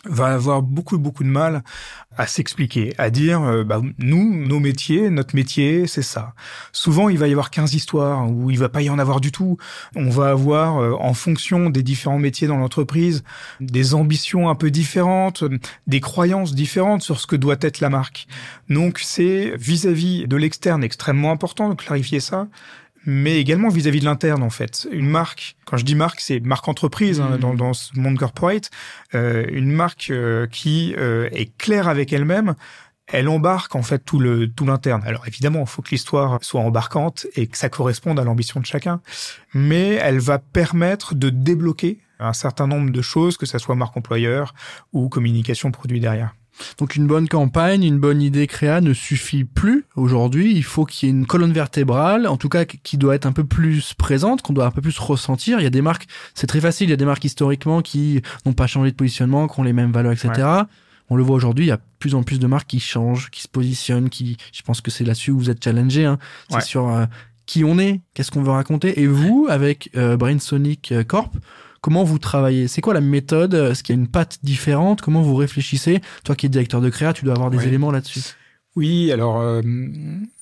va 0.10 0.28
avoir 0.28 0.62
beaucoup 0.62 0.98
beaucoup 0.98 1.24
de 1.24 1.30
mal 1.30 1.64
à 2.18 2.28
s'expliquer, 2.28 2.94
à 2.98 3.10
dire 3.10 3.42
euh, 3.44 3.64
bah, 3.64 3.82
nous 4.00 4.46
nos 4.46 4.60
métiers, 4.60 5.10
notre 5.10 5.36
métier, 5.36 5.88
c'est 5.88 6.02
ça. 6.02 6.34
Souvent 6.72 7.10
il 7.10 7.18
va 7.18 7.28
y 7.28 7.32
avoir 7.32 7.52
15 7.52 7.74
histoires 7.74 8.30
ou 8.30 8.50
il 8.50 8.58
va 8.58 8.70
pas 8.70 8.82
y 8.82 8.90
en 8.90 9.00
avoir 9.00 9.22
du 9.22 9.32
tout. 9.32 9.58
On 9.96 10.10
va 10.10 10.30
avoir 10.30 10.82
euh, 10.82 10.94
en 11.00 11.14
fonction 11.14 11.70
des 11.70 11.84
différents 11.84 12.20
métiers 12.20 12.48
dans 12.48 12.58
l'entreprise 12.58 13.24
des 13.60 13.94
ambitions 13.94 14.50
un 14.50 14.56
peu 14.56 14.72
différentes, 14.72 15.44
des 15.86 16.00
croyances 16.00 16.56
différentes 16.56 17.02
sur 17.02 17.20
ce 17.20 17.28
que 17.28 17.36
doit 17.36 17.58
être 17.62 17.80
la 17.80 17.90
marque. 17.90 18.28
Donc 18.70 19.00
c'est 19.00 19.56
vis-à-vis 19.58 20.28
de 20.28 20.36
l'externe 20.36 20.84
extrêmement 20.84 21.32
important 21.32 21.70
de 21.70 21.76
clarifier 21.76 22.20
ça 22.20 22.48
mais 23.08 23.40
également 23.40 23.70
vis-à-vis 23.70 24.02
de 24.02 24.06
l'interne 24.06 24.44
en 24.44 24.50
fait. 24.50 24.88
Une 24.92 25.10
marque, 25.10 25.56
quand 25.66 25.78
je 25.78 25.86
dis 25.86 25.96
marque, 25.96 26.20
c'est 26.20 26.42
marque 26.42 26.68
entreprise 26.68 27.22
hein, 27.22 27.32
Mhm. 27.32 27.38
dans, 27.40 27.54
dans 27.56 27.74
ce 27.74 27.98
monde 27.98 28.18
corporate. 28.18 28.70
Euh, 29.16 29.46
une 29.50 29.72
marque 29.72 30.10
euh, 30.12 30.46
qui 30.46 30.94
euh, 30.98 31.30
est 31.32 31.58
claire 31.58 31.88
avec 31.88 32.12
elle-même, 32.12 32.54
elle 33.08 33.30
embarque 33.30 33.76
en 33.76 33.82
fait 33.82 34.00
tout 34.00 34.20
le 34.20 34.52
tout 34.52 34.66
l'interne. 34.66 35.02
Alors 35.06 35.26
évidemment, 35.26 35.62
il 35.62 35.68
faut 35.68 35.82
que 35.82 35.92
l'histoire 35.92 36.40
soit 36.42 36.60
embarquante 36.60 37.26
et 37.36 37.48
que 37.48 37.58
ça 37.58 37.70
corresponde 37.70 38.20
à 38.20 38.26
l'ambition 38.26 38.60
de 38.60 38.66
chacun, 38.66 39.00
mais 39.54 39.94
elle 39.94 40.20
va 40.20 40.38
permettre 40.40 41.16
de 41.16 41.30
débloquer 41.30 42.00
un 42.20 42.34
certain 42.34 42.68
nombre 42.68 42.92
de 42.92 43.02
choses, 43.02 43.38
que 43.38 43.46
ça 43.46 43.58
soit 43.60 43.76
marque 43.76 43.96
employeur 43.96 44.54
ou 44.92 45.08
communication 45.08 45.72
produit 45.72 46.02
derrière. 46.02 46.36
Donc 46.78 46.96
une 46.96 47.08
bonne 47.08 47.28
campagne, 47.28 47.84
une 47.84 48.00
bonne 48.00 48.22
idée 48.22 48.48
créa 48.48 48.82
ne 48.82 48.94
suffit 48.94 49.44
plus 49.44 49.86
aujourd'hui. 49.96 50.54
Il 50.56 50.64
faut 50.64 50.86
qu'il 50.86 51.08
y 51.08 51.12
ait 51.12 51.16
une 51.16 51.26
colonne 51.26 51.52
vertébrale, 51.54 52.28
en 52.28 52.38
tout 52.38 52.50
cas 52.50 52.66
qui 52.66 52.98
doit 52.98 53.16
être 53.16 53.26
un 53.26 53.32
peu 53.32 53.44
plus 53.44 53.94
présente, 53.94 54.42
qu'on 54.42 54.54
doit 54.54 54.66
un 54.66 54.72
peu 54.72 54.82
plus 54.82 54.98
ressentir. 55.00 55.60
Il 55.60 55.64
y 55.64 55.68
a 55.68 55.72
des 55.72 55.82
marques, 55.82 56.08
c'est 56.34 56.48
très 56.48 56.62
facile, 56.62 56.88
il 56.88 56.92
y 56.92 56.94
a 56.94 56.98
des 56.98 57.06
marques 57.06 57.24
historiquement 57.26 57.82
qui 57.82 58.22
n'ont 58.46 58.54
pas 58.54 58.68
changé 58.68 58.92
de 58.92 58.96
positionnement, 58.96 59.48
qui 59.48 59.60
ont 59.60 59.64
les 59.64 59.74
mêmes 59.74 59.92
valeurs, 59.92 60.14
etc. 60.14 60.48
On 61.10 61.16
le 61.16 61.24
voit 61.24 61.36
aujourd'hui, 61.36 61.66
il 61.66 61.70
y 61.70 61.72
a 61.72 61.78
de 61.78 61.82
plus 62.00 62.16
en 62.16 62.24
plus 62.24 62.40
de 62.40 62.48
marques 62.48 62.68
qui 62.68 62.80
changent, 62.80 63.30
qui 63.32 63.42
se 63.42 63.48
positionnent, 63.48 64.10
qui, 64.10 64.38
je 64.52 64.62
pense 64.62 64.82
que 64.82 64.92
c'est 64.92 65.06
là-dessus 65.06 65.32
où 65.32 65.40
vous 65.40 65.50
êtes 65.50 65.64
challengé, 65.64 66.06
hein. 66.06 66.20
c'est 66.50 66.56
Ouais. 66.58 66.62
sur 66.62 66.90
euh, 66.90 67.06
qui 67.46 67.64
on 67.64 67.80
est, 67.80 68.02
qu'est-ce 68.14 68.30
qu'on 68.30 68.44
veut 68.44 68.52
raconter. 68.52 69.00
Et 69.02 69.08
vous, 69.08 69.48
avec 69.50 69.90
euh, 69.96 70.18
Brainsonic 70.18 70.92
euh, 70.92 71.04
Corp, 71.04 71.34
comment 71.82 72.04
vous 72.04 72.20
travaillez? 72.20 72.68
C'est 72.68 72.82
quoi 72.82 72.94
la 72.94 73.02
méthode? 73.02 73.54
Est-ce 73.54 73.84
qu'il 73.84 73.96
y 73.96 73.98
a 73.98 74.02
une 74.02 74.08
patte 74.08 74.40
différente? 74.44 75.02
Comment 75.02 75.22
vous 75.22 75.36
réfléchissez? 75.36 76.02
Toi 76.24 76.36
qui 76.36 76.46
es 76.46 76.50
directeur 76.50 76.82
de 76.82 76.90
créa, 76.90 77.14
tu 77.14 77.26
dois 77.26 77.36
avoir 77.36 77.50
des 77.50 77.68
éléments 77.68 77.92
là-dessus. 77.92 78.22
Oui, 78.76 79.12
alors 79.12 79.42
euh, 79.42 79.62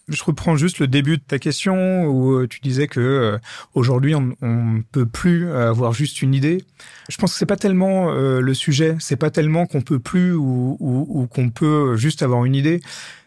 je 0.10 0.24
reprends 0.24 0.58
juste 0.58 0.80
le 0.80 0.88
début 0.88 1.18
de 1.18 1.24
ta 1.26 1.40
question 1.40 2.06
où 2.06 2.34
euh, 2.34 2.48
tu 2.48 2.60
disais 2.60 2.88
que 2.88 3.00
euh, 3.00 3.38
aujourd'hui 3.76 4.14
on 4.14 4.36
ne 4.42 4.82
peut 4.92 5.06
plus 5.06 5.50
avoir 5.52 5.94
juste 5.94 6.22
une 6.22 6.34
idée. 6.34 6.64
Je 7.10 7.16
pense 7.16 7.32
que 7.32 7.40
c'est 7.40 7.46
pas 7.46 7.56
tellement 7.56 8.12
euh, 8.12 8.42
le 8.42 8.54
sujet, 8.54 8.98
c'est 9.00 9.16
pas 9.16 9.30
tellement 9.30 9.66
qu'on 9.66 9.82
peut 9.82 10.00
plus 10.00 10.34
ou, 10.34 10.76
ou, 10.82 11.06
ou 11.08 11.28
qu'on 11.28 11.50
peut 11.50 11.96
juste 11.96 12.24
avoir 12.24 12.44
une 12.44 12.56
idée. 12.56 12.82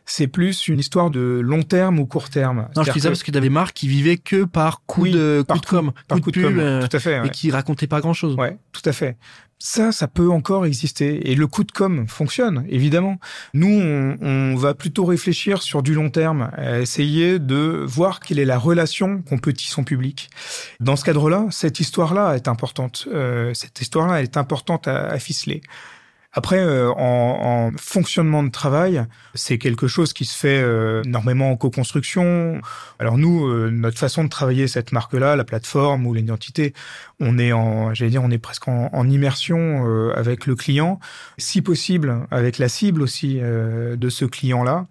C'est 0.09 0.27
plus 0.27 0.69
une 0.69 0.79
histoire 0.79 1.11
de 1.11 1.41
long 1.43 1.62
terme 1.62 1.99
ou 1.99 2.07
court 2.07 2.31
terme. 2.31 2.69
Non, 2.75 2.83
je 2.83 2.93
dis 2.93 3.00
ça 3.00 3.11
parce 3.11 3.23
qu'il 3.23 3.35
y 3.35 3.37
avait 3.37 3.47
des 3.47 3.53
marques 3.53 3.77
qui 3.77 3.88
vivaient 3.88 4.17
que 4.17 4.45
par 4.45 4.83
coup 4.87 5.07
de 5.07 5.45
coup 5.47 5.59
de 5.59 5.67
com, 5.67 5.93
par 6.09 6.21
coup 6.21 6.31
de, 6.31 6.41
pub, 6.41 6.59
euh, 6.59 6.87
tout 6.87 6.97
à 6.97 7.00
fait, 7.00 7.27
et 7.27 7.29
qui 7.29 7.50
racontaient 7.50 7.87
pas 7.87 8.00
grand 8.00 8.15
chose. 8.15 8.35
Ouais, 8.37 8.57
tout 8.73 8.83
à 8.87 8.93
fait. 8.93 9.17
Ça, 9.61 9.91
ça 9.93 10.07
peut 10.07 10.31
encore 10.31 10.67
exister. 10.67 11.31
Et 11.31 11.35
le 11.35 11.47
coup 11.47 11.65
de 11.65 11.73
com 11.73 12.07
fonctionne, 12.07 12.65
évidemment. 12.69 13.19
Nous, 13.55 13.69
on, 13.69 14.17
on 14.23 14.55
va 14.55 14.73
plutôt 14.73 15.05
réfléchir 15.05 15.62
sur 15.62 15.83
du 15.83 15.95
long 15.95 16.11
terme, 16.11 16.50
à 16.57 16.79
essayer 16.79 17.38
de 17.38 17.85
voir 17.87 18.21
quelle 18.21 18.38
est 18.38 18.45
la 18.45 18.59
relation 18.59 19.21
qu'on 19.23 19.38
peut 19.38 19.53
tisser 19.53 19.73
son 19.73 19.85
public. 19.85 20.31
Dans 20.81 20.97
ce 20.97 21.05
cadre-là, 21.05 21.47
cette 21.50 21.81
histoire-là 21.81 22.35
est 22.35 22.47
importante. 22.49 23.09
Euh, 23.12 23.53
cette 23.53 23.81
histoire-là 23.81 24.23
est 24.23 24.37
importante 24.37 24.87
à, 24.87 25.07
à 25.07 25.19
ficeler. 25.19 25.61
Après, 26.38 26.61
euh, 26.61 26.92
en, 26.92 27.73
en, 27.73 27.76
fonctionnement 27.76 28.45
de 28.45 28.50
travail, 28.50 29.04
c'est 29.35 29.59
quelque 29.59 29.88
chose 29.88 30.12
qui 30.12 30.25
se 30.25 30.38
fait 30.38 30.62
euh, 30.62 31.02
énormément 31.02 31.50
en 31.50 31.57
co-construction. 31.57 32.61
Alors 33.00 33.18
nous, 33.18 33.49
euh, 33.49 33.71
notre 33.73 33.99
façon 33.99 34.23
de 34.23 34.28
travailler 34.28 34.68
cette 34.68 34.92
marque-là, 34.92 35.35
la 35.35 35.42
plateforme 35.42 36.07
ou 36.07 36.14
l'identité, 36.14 36.75
on 37.18 37.40
est 37.40 37.52
en, 37.52 37.92
j'allais 37.92 38.12
dire, 38.12 38.23
on 38.23 38.30
est 38.30 38.38
presque 38.38 38.68
en, 38.68 38.88
en 38.92 39.11
immersion 39.11 39.85
euh, 39.85 40.12
avec 40.14 40.47
le 40.47 40.54
client, 40.54 41.00
si 41.38 41.61
possible 41.61 42.25
avec 42.30 42.59
la 42.59 42.68
cible 42.68 43.02
aussi 43.02 43.40
euh, 43.42 43.97
de 43.97 44.09
ce 44.09 44.25
client-là. 44.25 44.87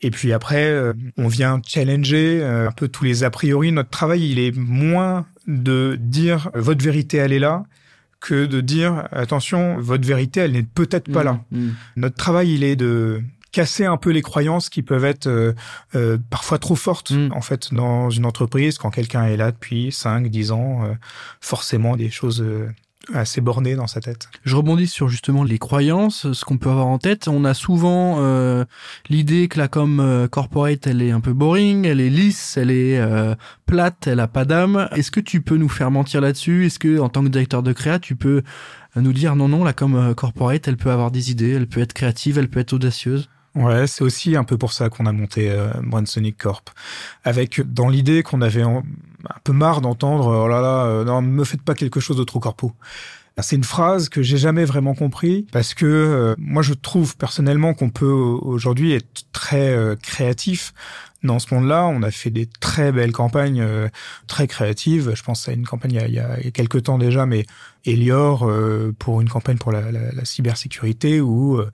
Et 0.00 0.12
puis 0.12 0.32
après, 0.32 0.66
euh, 0.66 0.92
on 1.16 1.26
vient 1.26 1.60
challenger 1.66 2.40
un 2.44 2.70
peu 2.70 2.86
tous 2.86 3.02
les 3.02 3.24
a 3.24 3.30
priori. 3.30 3.72
Notre 3.72 3.90
travail, 3.90 4.30
il 4.30 4.38
est 4.38 4.56
moins 4.56 5.26
de 5.48 5.98
dire 5.98 6.50
votre 6.54 6.84
vérité, 6.84 7.16
elle 7.16 7.32
est 7.32 7.40
là 7.40 7.64
que 8.24 8.46
de 8.46 8.60
dire 8.60 9.06
attention, 9.12 9.76
votre 9.78 10.06
vérité, 10.06 10.40
elle 10.40 10.52
n'est 10.52 10.62
peut-être 10.62 11.12
pas 11.12 11.22
Mmh, 11.22 11.26
là. 11.26 11.40
mmh. 11.52 11.68
Notre 11.96 12.16
travail, 12.16 12.54
il 12.54 12.64
est 12.64 12.76
de 12.76 13.22
casser 13.52 13.84
un 13.84 13.96
peu 13.96 14.10
les 14.10 14.22
croyances 14.22 14.68
qui 14.68 14.82
peuvent 14.82 15.04
être 15.04 15.28
euh, 15.28 15.52
euh, 15.94 16.18
parfois 16.30 16.58
trop 16.58 16.74
fortes 16.74 17.12
Mm. 17.12 17.30
en 17.32 17.40
fait 17.40 17.72
dans 17.72 18.10
une 18.10 18.26
entreprise 18.26 18.78
quand 18.78 18.90
quelqu'un 18.90 19.26
est 19.26 19.36
là 19.36 19.52
depuis 19.52 19.92
5 19.92 20.26
10 20.28 20.50
ans 20.50 20.84
euh, 20.84 20.94
forcément 21.40 21.96
des 21.96 22.10
choses 22.10 22.40
euh, 22.42 22.68
assez 23.12 23.40
bornées 23.40 23.76
dans 23.76 23.86
sa 23.86 24.00
tête. 24.00 24.28
Je 24.44 24.56
rebondis 24.56 24.86
sur 24.86 25.08
justement 25.08 25.44
les 25.44 25.58
croyances, 25.58 26.32
ce 26.32 26.44
qu'on 26.44 26.58
peut 26.58 26.70
avoir 26.70 26.86
en 26.86 26.98
tête. 26.98 27.28
On 27.28 27.44
a 27.44 27.54
souvent 27.54 28.16
euh, 28.18 28.64
l'idée 29.08 29.48
que 29.48 29.58
la 29.58 29.68
com 29.68 30.00
euh, 30.00 30.28
corporate, 30.28 30.86
elle 30.86 31.02
est 31.02 31.10
un 31.10 31.20
peu 31.20 31.32
boring, 31.32 31.86
elle 31.86 32.00
est 32.00 32.10
lisse, 32.10 32.56
elle 32.56 32.70
est 32.70 32.98
euh, 32.98 33.34
plate, 33.66 34.06
elle 34.06 34.20
a 34.20 34.28
pas 34.28 34.44
d'âme. 34.44 34.88
Est-ce 34.92 35.10
que 35.10 35.20
tu 35.20 35.40
peux 35.40 35.56
nous 35.56 35.68
faire 35.68 35.90
mentir 35.90 36.20
là-dessus? 36.20 36.66
Est-ce 36.66 36.78
que 36.78 36.98
en 36.98 37.08
tant 37.08 37.22
que 37.22 37.28
directeur 37.28 37.62
de 37.62 37.72
créa, 37.72 37.98
tu 37.98 38.16
peux 38.16 38.42
nous 38.96 39.12
dire 39.12 39.36
non, 39.36 39.48
non, 39.48 39.64
la 39.64 39.72
com 39.72 39.94
euh, 39.94 40.14
corporate, 40.14 40.68
elle 40.68 40.76
peut 40.76 40.90
avoir 40.90 41.10
des 41.10 41.30
idées, 41.30 41.52
elle 41.52 41.66
peut 41.66 41.80
être 41.80 41.92
créative, 41.92 42.38
elle 42.38 42.48
peut 42.48 42.60
être 42.60 42.72
audacieuse? 42.72 43.28
Ouais, 43.54 43.86
c'est 43.86 44.02
aussi 44.02 44.36
un 44.36 44.42
peu 44.42 44.58
pour 44.58 44.72
ça 44.72 44.88
qu'on 44.88 45.06
a 45.06 45.12
monté 45.12 45.50
euh, 45.50 45.70
Sonic 46.06 46.36
Corp, 46.38 46.70
avec 47.22 47.60
dans 47.60 47.88
l'idée 47.88 48.24
qu'on 48.24 48.40
avait 48.42 48.62
un 48.62 48.82
peu 49.44 49.52
marre 49.52 49.80
d'entendre 49.80 50.26
oh 50.26 50.48
là 50.48 50.60
là, 50.60 50.86
euh, 50.86 51.04
non, 51.04 51.22
me 51.22 51.44
faites 51.44 51.62
pas 51.62 51.74
quelque 51.74 52.00
chose 52.00 52.16
de 52.16 52.24
trop 52.24 52.40
corpo. 52.40 52.72
C'est 53.42 53.56
une 53.56 53.64
phrase 53.64 54.08
que 54.08 54.22
j'ai 54.22 54.38
jamais 54.38 54.64
vraiment 54.64 54.94
compris 54.94 55.46
parce 55.50 55.74
que 55.74 55.86
euh, 55.86 56.34
moi 56.38 56.62
je 56.62 56.72
trouve 56.72 57.16
personnellement 57.16 57.74
qu'on 57.74 57.90
peut 57.90 58.06
euh, 58.06 58.38
aujourd'hui 58.42 58.92
être 58.92 59.24
très 59.32 59.74
euh, 59.74 59.96
créatif 59.96 60.72
dans 61.24 61.38
ce 61.38 61.52
monde-là. 61.54 61.86
On 61.86 62.02
a 62.02 62.10
fait 62.10 62.30
des 62.30 62.46
très 62.46 62.92
belles 62.92 63.12
campagnes 63.12 63.60
euh, 63.60 63.88
très 64.26 64.46
créatives. 64.46 65.12
Je 65.14 65.22
pense 65.22 65.48
à 65.48 65.52
une 65.52 65.66
campagne 65.66 66.00
il 66.06 66.14
y 66.14 66.18
a, 66.18 66.38
il 66.42 66.52
quelques 66.52 66.84
temps 66.84 66.98
déjà, 66.98 67.26
mais 67.26 67.46
Elior 67.84 68.48
euh, 68.48 68.94
pour 68.98 69.20
une 69.20 69.28
campagne 69.28 69.58
pour 69.58 69.72
la, 69.72 69.90
la, 69.90 70.12
la 70.12 70.24
cybersécurité 70.24 71.20
où 71.20 71.58
euh, 71.58 71.70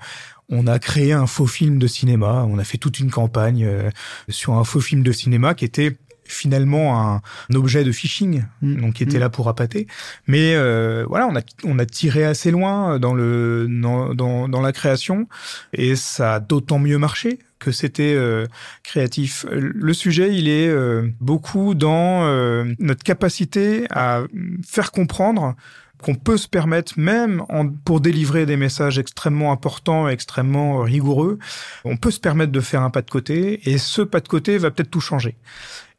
on 0.49 0.67
a 0.67 0.79
créé 0.79 1.13
un 1.13 1.27
faux 1.27 1.47
film 1.47 1.79
de 1.79 1.87
cinéma. 1.87 2.45
On 2.49 2.59
a 2.59 2.65
fait 2.65 2.79
toute 2.79 2.99
une 2.99 3.11
campagne 3.11 3.65
euh, 3.65 3.91
sur 4.29 4.55
un 4.55 4.65
faux 4.65 4.81
film 4.81 5.03
de 5.03 5.13
cinéma 5.13 5.55
qui 5.55 5.65
était 5.65 5.97
finalement 6.33 7.01
un, 7.01 7.23
un 7.51 7.55
objet 7.55 7.85
de 7.85 7.93
phishing, 7.93 8.45
Mm. 8.63 8.81
donc 8.81 8.95
qui 8.95 9.03
était 9.03 9.17
Mm. 9.19 9.21
là 9.21 9.29
pour 9.31 9.49
appâter. 9.49 9.87
Mais 10.27 10.55
euh, 10.55 11.05
voilà, 11.09 11.27
on 11.27 11.37
a 11.37 11.43
on 11.65 11.79
a 11.79 11.87
tiré 11.87 12.25
assez 12.25 12.51
loin 12.51 12.99
dans 12.99 13.15
le 13.15 13.67
dans 13.69 14.15
dans, 14.15 14.49
dans 14.49 14.61
la 14.61 14.73
création 14.73 15.27
et 15.73 15.97
ça 15.97 16.35
a 16.37 16.41
d'autant 16.41 16.79
mieux 16.79 16.99
marché 16.99 17.39
que 17.59 17.73
c'était 17.73 18.15
euh, 18.15 18.47
créatif. 18.83 19.45
Le 19.51 19.93
sujet, 19.93 20.35
il 20.35 20.49
est 20.49 20.69
euh, 20.69 21.09
beaucoup 21.21 21.75
dans 21.75 22.25
euh, 22.25 22.65
notre 22.79 23.03
capacité 23.03 23.85
à 23.91 24.23
faire 24.67 24.93
comprendre 24.93 25.57
qu'on 26.03 26.15
peut 26.15 26.37
se 26.37 26.49
permettre, 26.49 26.95
même 26.97 27.43
en, 27.49 27.69
pour 27.69 28.01
délivrer 28.01 28.47
des 28.47 28.57
messages 28.57 28.99
extrêmement 28.99 29.53
importants, 29.53 30.09
extrêmement 30.09 30.81
rigoureux, 30.83 31.39
on 31.85 31.97
peut 31.97 32.11
se 32.11 32.21
permettre 32.21 32.53
de 32.53 32.61
faire 32.61 32.83
un 32.83 32.91
pas 32.91 33.03
de 33.03 33.11
côté, 33.11 33.69
et 33.71 33.79
ce 33.79 34.03
pas 34.03 34.21
de 34.21 34.29
côté 34.29 34.59
va 34.59 34.71
peut-être 34.71 34.91
tout 34.91 35.01
changer. 35.01 35.37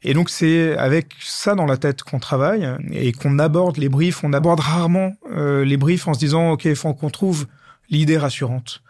Et 0.04 0.14
donc 0.14 0.30
c'est 0.30 0.76
avec 0.78 1.14
ça 1.20 1.54
dans 1.54 1.66
la 1.66 1.76
tête 1.76 2.02
qu'on 2.02 2.18
travaille 2.18 2.68
et 2.90 3.12
qu'on 3.12 3.38
aborde 3.38 3.76
les 3.76 3.88
briefs. 3.88 4.24
On 4.24 4.32
aborde 4.32 4.58
rarement 4.58 5.12
euh, 5.30 5.64
les 5.64 5.76
briefs 5.76 6.08
en 6.08 6.14
se 6.14 6.18
disant 6.18 6.50
ok, 6.50 6.64
il 6.64 6.74
faut 6.74 6.92
qu'on 6.92 7.10
trouve 7.10 7.46
l'idée 7.88 8.18
rassurante. 8.18 8.82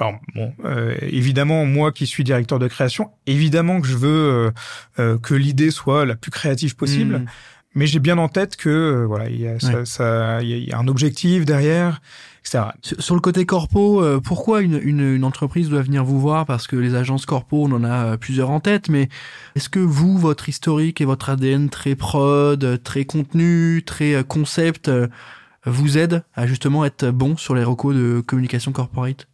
Alors 0.00 0.18
bon, 0.34 0.54
euh, 0.64 0.96
évidemment, 1.02 1.66
moi 1.66 1.92
qui 1.92 2.06
suis 2.06 2.24
directeur 2.24 2.58
de 2.58 2.68
création, 2.68 3.10
évidemment 3.26 3.80
que 3.80 3.86
je 3.86 3.96
veux 3.96 4.08
euh, 4.08 4.50
euh, 4.98 5.18
que 5.18 5.34
l'idée 5.34 5.70
soit 5.70 6.06
la 6.06 6.16
plus 6.16 6.30
créative 6.30 6.74
possible. 6.74 7.18
Mm. 7.18 7.26
Mais 7.74 7.86
j'ai 7.86 8.00
bien 8.00 8.18
en 8.18 8.28
tête 8.28 8.56
que 8.56 8.68
euh, 8.68 9.06
voilà, 9.06 9.28
il 9.28 9.40
y 9.40 9.46
a, 9.46 9.60
ça, 9.60 9.68
Ouais. 9.78 9.84
ça- 9.84 10.42
il 10.42 10.48
y 10.48 10.54
a- 10.54 10.56
il 10.56 10.68
y 10.68 10.72
a 10.72 10.78
un 10.78 10.88
objectif 10.88 11.44
derrière, 11.44 12.00
etc. 12.40 12.64
Sur 12.98 13.14
le 13.14 13.20
côté 13.20 13.46
corpo, 13.46 14.02
euh, 14.02 14.18
pourquoi 14.18 14.60
une, 14.62 14.80
une, 14.82 15.14
une 15.14 15.22
entreprise 15.24 15.68
doit 15.68 15.82
venir 15.82 16.04
vous 16.04 16.18
voir? 16.18 16.46
Parce 16.46 16.66
que 16.66 16.74
les 16.74 16.96
agences 16.96 17.26
corpo, 17.26 17.62
on 17.64 17.72
en 17.72 17.84
a 17.84 18.06
euh, 18.12 18.16
plusieurs 18.16 18.50
en 18.50 18.58
tête, 18.58 18.88
mais 18.88 19.08
est-ce 19.54 19.68
que 19.68 19.78
vous, 19.78 20.18
votre 20.18 20.48
historique 20.48 21.00
et 21.00 21.04
votre 21.04 21.30
ADN 21.30 21.68
très 21.68 21.94
prod, 21.94 22.62
euh, 22.64 22.76
très 22.76 23.04
contenu, 23.04 23.84
très 23.86 24.24
concept, 24.26 24.90
vous 25.64 25.96
aide 25.98 26.24
à 26.34 26.46
justement 26.48 26.84
être 26.84 27.10
bon 27.10 27.36
sur 27.36 27.54
les 27.54 27.62
recos 27.62 27.94
de 27.94 28.20
communication 28.26 28.72
corporate? 28.72 29.28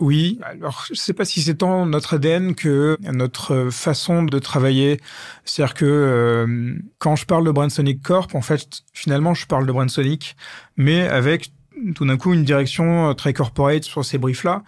Oui, 0.00 0.38
alors 0.42 0.86
je 0.88 0.94
sais 0.94 1.12
pas 1.12 1.24
si 1.24 1.42
c'est 1.42 1.56
tant 1.56 1.84
notre 1.86 2.14
ADN 2.14 2.54
que 2.54 2.96
notre 3.02 3.68
façon 3.70 4.22
de 4.22 4.38
travailler. 4.38 4.98
C'est-à-dire 5.44 5.74
que 5.74 5.84
euh, 5.84 6.74
quand 6.98 7.16
je 7.16 7.26
parle 7.26 7.44
de 7.44 7.50
Brandsonic 7.50 8.02
Corp, 8.02 8.34
en 8.34 8.40
fait, 8.40 8.82
finalement, 8.94 9.34
je 9.34 9.46
parle 9.46 9.66
de 9.66 9.72
Brandsonic, 9.72 10.36
mais 10.76 11.06
avec 11.06 11.52
tout 11.94 12.06
d'un 12.06 12.16
coup 12.16 12.32
une 12.32 12.44
direction 12.44 13.14
très 13.14 13.32
corporate 13.34 13.84
sur 13.84 14.04
ces 14.04 14.18
briefs-là. 14.18 14.62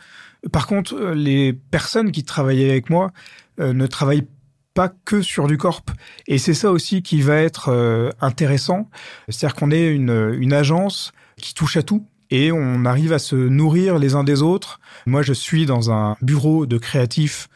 Par 0.51 0.67
contre, 0.67 0.95
euh, 0.95 1.15
les 1.15 1.53
personnes 1.53 2.11
qui 2.11 2.25
travaillaient 2.25 2.71
avec 2.71 2.91
moi 2.91 3.13
euh, 3.61 3.73
ne 3.73 3.87
travaillent 3.87 4.27
pas 4.75 4.91
que 5.05 5.23
sur 5.23 5.47
du 5.47 5.59
corp. 5.59 5.91
Et 6.27 6.39
c'est 6.39 6.55
ça 6.55 6.71
aussi 6.71 7.03
qui 7.03 7.21
va 7.21 7.37
être 7.37 7.69
euh, 7.69 8.11
intéressant. 8.21 8.89
C'est-à-dire 9.29 9.55
qu'on 9.55 9.71
est 9.71 9.87
une, 9.87 10.35
une 10.39 10.53
agence 10.53 11.13
qui 11.37 11.55
touche 11.55 11.77
à 11.77 11.83
tout 11.83 12.07
et 12.33 12.51
on 12.51 12.87
arrive 12.87 13.13
à 13.13 13.19
se 13.19 13.37
nourrir 13.37 13.99
les 13.99 14.15
uns 14.15 14.25
des 14.25 14.41
autres. 14.41 14.81
Moi, 15.05 15.21
je 15.21 15.35
suis 15.35 15.67
dans 15.67 15.93
un 15.93 16.17
bureau 16.23 16.65
de 16.65 16.79
créatifs 16.79 17.49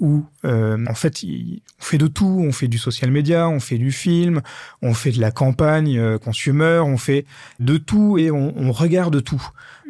où, 0.00 0.24
euh, 0.44 0.84
en 0.88 0.94
fait, 0.94 1.22
on 1.24 1.82
fait 1.84 1.98
de 1.98 2.08
tout. 2.08 2.42
On 2.44 2.50
fait 2.50 2.66
du 2.66 2.76
social 2.76 3.12
media, 3.12 3.48
on 3.48 3.60
fait 3.60 3.78
du 3.78 3.92
film, 3.92 4.42
on 4.82 4.92
fait 4.92 5.12
de 5.12 5.20
la 5.20 5.30
campagne 5.30 5.96
euh, 5.96 6.18
consumer, 6.18 6.82
on 6.84 6.96
fait 6.96 7.26
de 7.60 7.76
tout 7.76 8.18
et 8.18 8.32
on, 8.32 8.72
regarde 8.72 9.22
tout. 9.22 9.42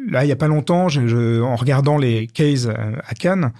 Là, 0.07 0.23
il 0.23 0.27
y 0.27 0.31
a 0.31 0.35
pas 0.35 0.47
longtemps, 0.47 0.85
en 0.85 1.55
regardant 1.55 1.97
les 1.97 2.27
cases 2.27 2.67
euh, 2.67 2.95
à 3.03 3.15
Cannes, 3.15 3.51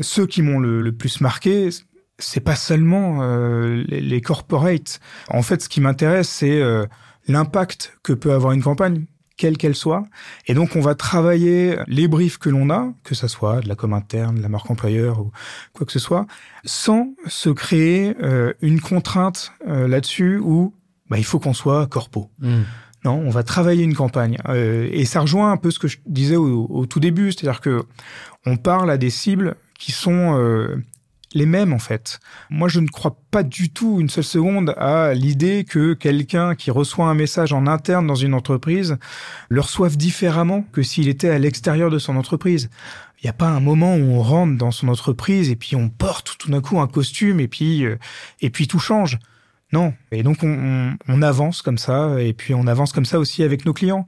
ceux 0.00 0.26
qui 0.26 0.42
m'ont 0.42 0.58
le, 0.58 0.90
plus 0.90 1.20
marqué, 1.20 1.68
c'est 2.18 2.40
pas 2.40 2.56
seulement 2.56 3.20
euh, 3.22 3.84
les, 3.86 4.20
corporates. 4.20 4.98
En 5.28 5.42
fait, 5.42 5.62
ce 5.62 5.68
qui 5.68 5.80
m'intéresse, 5.80 6.28
c'est 6.28 6.60
l'impact 7.28 7.96
que 8.02 8.12
peut 8.12 8.32
avoir 8.32 8.52
une 8.52 8.62
campagne 8.62 9.04
quelle 9.36 9.56
qu'elle 9.56 9.74
soit. 9.74 10.04
Et 10.46 10.54
donc, 10.54 10.76
on 10.76 10.80
va 10.80 10.94
travailler 10.94 11.76
les 11.86 12.08
briefs 12.08 12.38
que 12.38 12.50
l'on 12.50 12.70
a, 12.70 12.92
que 13.04 13.14
ça 13.14 13.28
soit 13.28 13.60
de 13.60 13.68
la 13.68 13.74
com 13.74 13.92
interne, 13.92 14.36
de 14.36 14.42
la 14.42 14.48
marque 14.48 14.70
employeur 14.70 15.20
ou 15.20 15.30
quoi 15.72 15.86
que 15.86 15.92
ce 15.92 15.98
soit, 15.98 16.26
sans 16.64 17.14
se 17.26 17.50
créer 17.50 18.14
euh, 18.22 18.52
une 18.60 18.80
contrainte 18.80 19.52
euh, 19.66 19.88
là-dessus 19.88 20.38
où 20.38 20.74
bah, 21.10 21.18
il 21.18 21.24
faut 21.24 21.38
qu'on 21.38 21.54
soit 21.54 21.86
corpo. 21.86 22.30
Non, 23.04 23.14
on 23.14 23.30
va 23.30 23.42
travailler 23.42 23.82
une 23.82 23.94
campagne. 23.94 24.38
Euh, 24.48 24.88
et 24.92 25.04
ça 25.04 25.20
rejoint 25.20 25.50
un 25.50 25.56
peu 25.56 25.70
ce 25.70 25.78
que 25.78 25.88
je 25.88 25.98
disais 26.06 26.36
au, 26.36 26.66
au 26.70 26.86
tout 26.86 27.00
début, 27.00 27.32
c'est-à-dire 27.32 27.60
que 27.60 27.82
on 28.46 28.56
parle 28.56 28.90
à 28.90 28.96
des 28.96 29.10
cibles 29.10 29.56
qui 29.78 29.92
sont 29.92 30.38
euh, 30.38 30.76
les 31.34 31.46
mêmes 31.46 31.72
en 31.72 31.78
fait. 31.78 32.20
Moi, 32.50 32.68
je 32.68 32.80
ne 32.80 32.88
crois 32.88 33.16
pas 33.30 33.42
du 33.42 33.70
tout 33.70 34.00
une 34.00 34.08
seule 34.08 34.24
seconde 34.24 34.74
à 34.76 35.14
l'idée 35.14 35.64
que 35.64 35.94
quelqu'un 35.94 36.54
qui 36.54 36.70
reçoit 36.70 37.06
un 37.06 37.14
message 37.14 37.52
en 37.52 37.66
interne 37.66 38.06
dans 38.06 38.14
une 38.14 38.34
entreprise 38.34 38.96
le 39.48 39.60
reçoive 39.60 39.96
différemment 39.96 40.64
que 40.72 40.82
s'il 40.82 41.08
était 41.08 41.30
à 41.30 41.38
l'extérieur 41.38 41.90
de 41.90 41.98
son 41.98 42.16
entreprise. 42.16 42.70
Il 43.22 43.26
n'y 43.26 43.30
a 43.30 43.34
pas 43.34 43.48
un 43.48 43.60
moment 43.60 43.94
où 43.94 44.14
on 44.14 44.22
rentre 44.22 44.58
dans 44.58 44.72
son 44.72 44.88
entreprise 44.88 45.50
et 45.50 45.56
puis 45.56 45.76
on 45.76 45.88
porte 45.88 46.36
tout 46.38 46.50
d'un 46.50 46.60
coup 46.60 46.80
un 46.80 46.88
costume 46.88 47.38
et 47.38 47.48
puis 47.48 47.84
euh, 47.84 47.96
et 48.40 48.50
puis 48.50 48.66
tout 48.66 48.80
change. 48.80 49.18
Non. 49.72 49.94
Et 50.10 50.22
donc 50.22 50.42
on, 50.42 50.48
on, 50.48 50.96
on 51.08 51.22
avance 51.22 51.62
comme 51.62 51.78
ça 51.78 52.20
et 52.20 52.32
puis 52.32 52.52
on 52.52 52.66
avance 52.66 52.92
comme 52.92 53.04
ça 53.04 53.18
aussi 53.18 53.42
avec 53.42 53.64
nos 53.64 53.72
clients. 53.72 54.06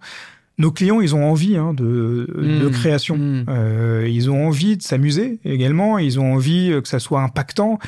Nos 0.58 0.70
clients, 0.70 1.00
ils 1.00 1.14
ont 1.14 1.24
envie 1.24 1.56
hein, 1.56 1.74
de, 1.74 2.28
de, 2.34 2.68
Mmh. 2.68 2.70
création. 2.70 3.16
Mmh. 3.16 3.46
Euh, 3.48 4.08
ils 4.08 4.30
ont 4.30 4.46
envie 4.46 4.76
de 4.76 4.82
s'amuser 4.82 5.38
également. 5.44 5.98
Ils 5.98 6.20
ont 6.20 6.32
envie 6.34 6.70
que 6.82 6.88
ça 6.88 7.00
soit 7.00 7.22
impactant. 7.22 7.78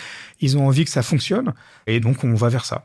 Ils 0.40 0.58
ont 0.58 0.66
envie 0.66 0.84
que 0.84 0.90
ça 0.90 1.02
fonctionne. 1.02 1.52
Et 1.86 2.00
donc, 2.00 2.24
on 2.24 2.34
va 2.34 2.48
vers 2.48 2.64
ça. 2.64 2.84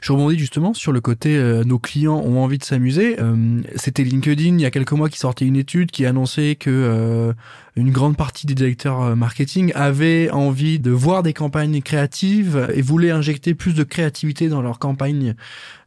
Je 0.00 0.12
rebondis 0.12 0.38
justement 0.38 0.74
sur 0.74 0.92
le 0.92 1.00
côté 1.00 1.36
euh, 1.36 1.64
nos 1.64 1.78
clients 1.78 2.18
ont 2.18 2.42
envie 2.42 2.58
de 2.58 2.64
s'amuser. 2.64 3.16
Euh, 3.20 3.60
C'était 3.76 4.04
LinkedIn 4.04 4.54
il 4.56 4.60
y 4.60 4.64
a 4.64 4.70
quelques 4.70 4.92
mois 4.92 5.08
qui 5.08 5.18
sortait 5.18 5.44
une 5.44 5.56
étude 5.56 5.90
qui 5.90 6.06
annonçait 6.06 6.54
que 6.54 6.70
euh, 6.70 7.32
une 7.76 7.90
grande 7.90 8.16
partie 8.16 8.46
des 8.46 8.54
directeurs 8.54 9.02
euh, 9.02 9.14
marketing 9.14 9.72
avaient 9.74 10.30
envie 10.30 10.78
de 10.78 10.90
voir 10.90 11.22
des 11.22 11.32
campagnes 11.32 11.80
créatives 11.82 12.68
et 12.74 12.82
voulaient 12.82 13.10
injecter 13.10 13.54
plus 13.54 13.74
de 13.74 13.82
créativité 13.82 14.48
dans 14.48 14.62
leurs 14.62 14.78
campagnes 14.78 15.34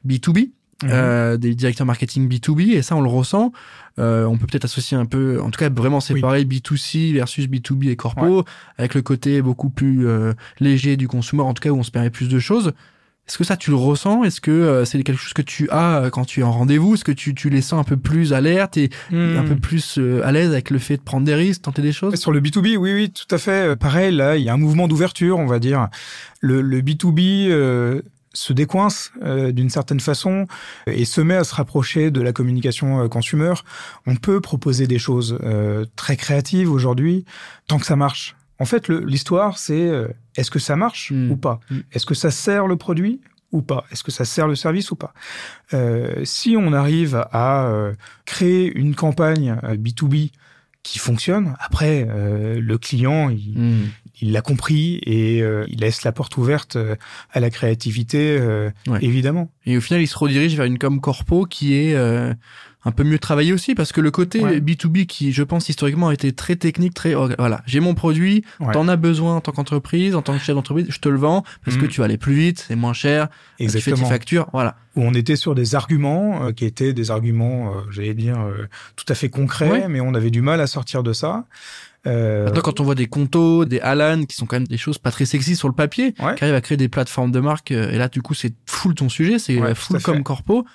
B2B. 0.06 0.50
Mhm. 0.84 0.90
euh, 0.92 1.38
des 1.38 1.56
directeurs 1.56 1.88
marketing 1.88 2.28
B2B 2.28 2.74
et 2.76 2.82
ça 2.82 2.96
on 2.98 3.02
le 3.02 3.10
ressent. 3.10 3.52
Euh, 3.98 4.26
on 4.26 4.38
peut 4.38 4.46
peut-être 4.46 4.66
associer 4.66 4.98
un 4.98 5.06
peu, 5.06 5.40
en 5.42 5.50
tout 5.50 5.58
cas 5.58 5.70
vraiment 5.70 6.02
séparer 6.02 6.44
B2C 6.44 7.14
versus 7.14 7.48
B2B 7.48 7.90
et 7.90 7.96
corpo 7.96 8.44
avec 8.78 8.94
le 8.94 9.02
côté 9.02 9.42
beaucoup 9.42 9.70
plus 9.70 10.06
euh, 10.06 10.34
léger 10.60 10.98
du 10.98 11.08
consommateur, 11.08 11.48
en 11.48 11.54
tout 11.54 11.62
cas 11.62 11.70
où 11.70 11.78
on 11.78 11.84
se 11.84 11.92
permet 11.92 12.10
plus 12.10 12.28
de 12.28 12.40
choses. 12.40 12.74
Est-ce 13.28 13.40
que 13.40 13.44
ça 13.44 13.56
tu 13.58 13.72
le 13.72 13.76
ressens? 13.78 14.24
Est-ce 14.26 14.40
que 14.42 14.52
euh, 14.52 14.86
c'est 14.86 15.02
quelque 15.02 15.18
chose 15.18 15.34
que 15.34 15.42
tu 15.42 15.68
as 15.72 15.98
euh, 16.04 16.10
quand 16.12 16.26
tu 16.26 16.42
es 16.42 16.44
en 16.44 16.52
rendez-vous? 16.52 16.94
Est-ce 16.94 17.04
que 17.06 17.12
tu, 17.14 17.34
tu 17.34 17.50
les 17.50 17.62
sens 17.62 17.80
un 17.80 17.84
peu 17.84 17.98
plus 17.98 18.34
alertes 18.34 18.76
et 18.78 18.90
un 19.12 19.42
Mmh. 19.44 19.46
peu 19.48 19.56
plus 19.56 20.00
à 20.24 20.32
l'aise 20.32 20.52
avec 20.52 20.70
le 20.70 20.78
fait 20.78 20.98
de 20.98 21.02
prendre 21.02 21.26
des 21.26 21.34
risques, 21.34 21.62
tenter 21.64 21.82
des 21.82 21.92
choses? 21.94 22.14
Sur 22.16 22.32
le 22.34 22.40
B2B, 22.42 22.76
oui, 22.78 22.94
oui, 22.94 23.10
tout 23.12 23.34
à 23.34 23.38
fait. 23.40 23.76
Pareil, 23.78 24.14
là, 24.14 24.36
il 24.36 24.44
y 24.44 24.50
a 24.50 24.54
un 24.54 24.58
mouvement 24.58 24.88
d'ouverture, 24.90 25.40
on 25.40 25.48
va 25.48 25.58
dire. 25.58 25.88
Le, 26.42 26.62
le 26.62 26.82
B2B 26.82 27.48
euh, 27.50 28.02
se 28.36 28.54
décoince 28.54 29.12
euh, 29.24 29.52
d'une 29.52 29.70
certaine 29.72 30.00
façon 30.00 30.46
et 30.86 31.06
se 31.06 31.22
met 31.22 31.36
à 31.36 31.44
se 31.44 31.56
rapprocher 31.56 32.12
de 32.12 32.22
la 32.22 32.34
communication 32.34 33.02
euh, 33.02 33.08
consumer. 33.08 33.54
On 34.06 34.16
peut 34.16 34.42
proposer 34.42 34.86
des 34.88 35.00
choses 35.00 35.40
euh, 35.44 35.86
très 35.96 36.18
créatives 36.18 36.72
aujourd'hui, 36.72 37.26
tant 37.68 37.80
que 37.80 37.86
ça 37.86 37.96
marche. 37.96 38.36
En 38.60 38.66
fait, 38.66 38.88
l'histoire, 38.90 39.58
c'est 39.58 39.88
euh, 39.90 40.08
est-ce 40.38 40.52
que 40.52 40.60
ça 40.60 40.76
marche 40.76 41.12
Mm. 41.12 41.32
ou 41.32 41.38
pas 41.38 41.60
Mm? 41.72 41.78
Est-ce 41.94 42.06
que 42.06 42.14
ça 42.16 42.30
sert 42.32 42.68
le 42.68 42.76
produit 42.76 43.20
ou 43.52 43.62
pas? 43.62 43.86
Est-ce 43.92 44.04
que 44.04 44.12
ça 44.12 44.26
sert 44.26 44.48
le 44.48 44.56
service 44.56 44.92
ou 44.92 44.96
pas? 44.96 45.14
Euh, 45.74 46.22
Si 46.26 46.56
on 46.58 46.74
arrive 46.74 47.26
à 47.32 47.66
euh, 47.68 47.94
créer 48.26 48.72
une 48.78 48.96
campagne 48.96 49.58
euh, 49.64 49.76
B2B 49.78 50.32
qui 50.84 51.00
fonctionne, 51.00 51.56
après, 51.60 52.06
euh, 52.10 52.60
le 52.62 52.78
client, 52.78 53.30
il 53.30 53.58
Hmm. 53.58 53.86
Il 54.22 54.32
l'a 54.32 54.42
compris 54.42 55.00
et 55.06 55.42
euh, 55.42 55.66
il 55.68 55.80
laisse 55.80 56.04
la 56.04 56.12
porte 56.12 56.38
ouverte 56.38 56.76
euh, 56.76 56.96
à 57.32 57.40
la 57.40 57.50
créativité, 57.50 58.38
euh, 58.40 58.70
Ouais. 58.88 59.00
évidemment. 59.02 59.52
Et 59.66 59.78
au 59.78 59.82
final, 59.82 60.02
il 60.02 60.08
se 60.08 60.18
redirige 60.18 60.56
vers 60.56 60.66
une 60.66 60.78
com 60.78 61.02
corpo 61.02 61.46
qui 61.46 61.74
est 61.76 61.96
euh, 61.96 62.34
un 62.88 62.92
peu 62.92 63.04
mieux 63.04 63.18
travaillée 63.18 63.52
aussi 63.52 63.74
parce 63.74 63.92
que 63.92 64.00
le 64.00 64.12
côté 64.12 64.42
Ouais. 64.42 64.60
B2B 64.60 65.08
qui, 65.08 65.32
je 65.34 65.42
pense, 65.42 65.70
historiquement 65.70 66.10
a 66.10 66.14
été 66.14 66.32
très 66.34 66.56
technique, 66.56 66.94
très 66.94 67.16
voilà, 67.16 67.64
j'ai 67.66 67.80
mon 67.80 67.96
produit, 67.96 68.44
Ouais. 68.60 68.72
t'en 68.74 68.88
as 68.88 68.96
besoin 68.96 69.36
en 69.38 69.42
tant 69.42 69.52
qu'entreprise, 69.54 70.14
en 70.16 70.22
tant 70.22 70.38
que 70.38 70.44
chef 70.44 70.56
d'entreprise, 70.56 70.86
je 70.90 71.00
te 71.00 71.10
le 71.10 71.18
vends 71.18 71.44
parce 71.66 71.78
que 71.78 71.84
Mhm. 71.84 71.88
tu 71.90 72.00
vas 72.02 72.06
aller 72.06 72.18
plus 72.20 72.36
vite, 72.36 72.64
c'est 72.68 72.76
moins 72.76 72.94
cher, 72.94 73.28
tu 73.28 73.34
fais 73.34 73.58
tes 73.58 73.64
Exactement. 73.78 74.08
factures, 74.08 74.48
voilà. 74.54 74.76
Où 74.96 75.02
on 75.02 75.14
était 75.16 75.36
sur 75.36 75.56
des 75.56 75.74
arguments 75.76 76.46
euh, 76.46 76.52
qui 76.52 76.64
étaient 76.66 76.94
des 76.94 77.10
arguments, 77.12 77.70
euh, 77.72 77.80
j'allais 77.92 78.14
dire, 78.14 78.40
euh, 78.40 78.68
tout 78.96 79.06
à 79.10 79.16
fait 79.16 79.30
concrets, 79.30 79.88
mais 79.90 80.00
on 80.00 80.14
avait 80.14 80.30
du 80.32 80.42
mal 80.42 80.62
à 80.62 80.68
sortir 80.68 81.02
de 81.04 81.12
ça. 81.12 81.46
Euh, 82.08 82.46
Maintenant, 82.46 82.62
quand 82.62 82.80
on 82.80 82.84
voit 82.84 82.96
des 82.96 83.08
Conto, 83.08 83.66
des 83.66 83.80
Alan, 83.80 84.24
qui 84.26 84.36
sont 84.36 84.46
quand 84.46 84.58
même 84.58 84.68
des 84.68 84.78
choses 84.78 84.98
pas 84.98 85.12
très 85.12 85.26
sexy 85.26 85.56
sur 85.56 85.68
le 85.68 85.74
papier, 85.74 86.14
Ouais. 86.22 86.36
qui 86.36 86.44
arrivent 86.44 86.56
à 86.56 86.62
créer 86.62 86.78
des 86.78 86.90
plateformes 86.90 87.32
de 87.32 87.40
marque, 87.40 87.72
euh, 87.72 87.92
et 87.92 87.98
là, 87.98 88.08
du 88.08 88.22
coup, 88.22 88.34
c'est 88.34 88.54
full 88.66 88.94
ton 88.96 89.10
sujet, 89.10 89.40
c'est 89.40 89.60
Ouais, 89.60 89.72
euh, 89.72 89.76
full 89.76 90.02
comme 90.02 90.24
corpo. 90.24 90.66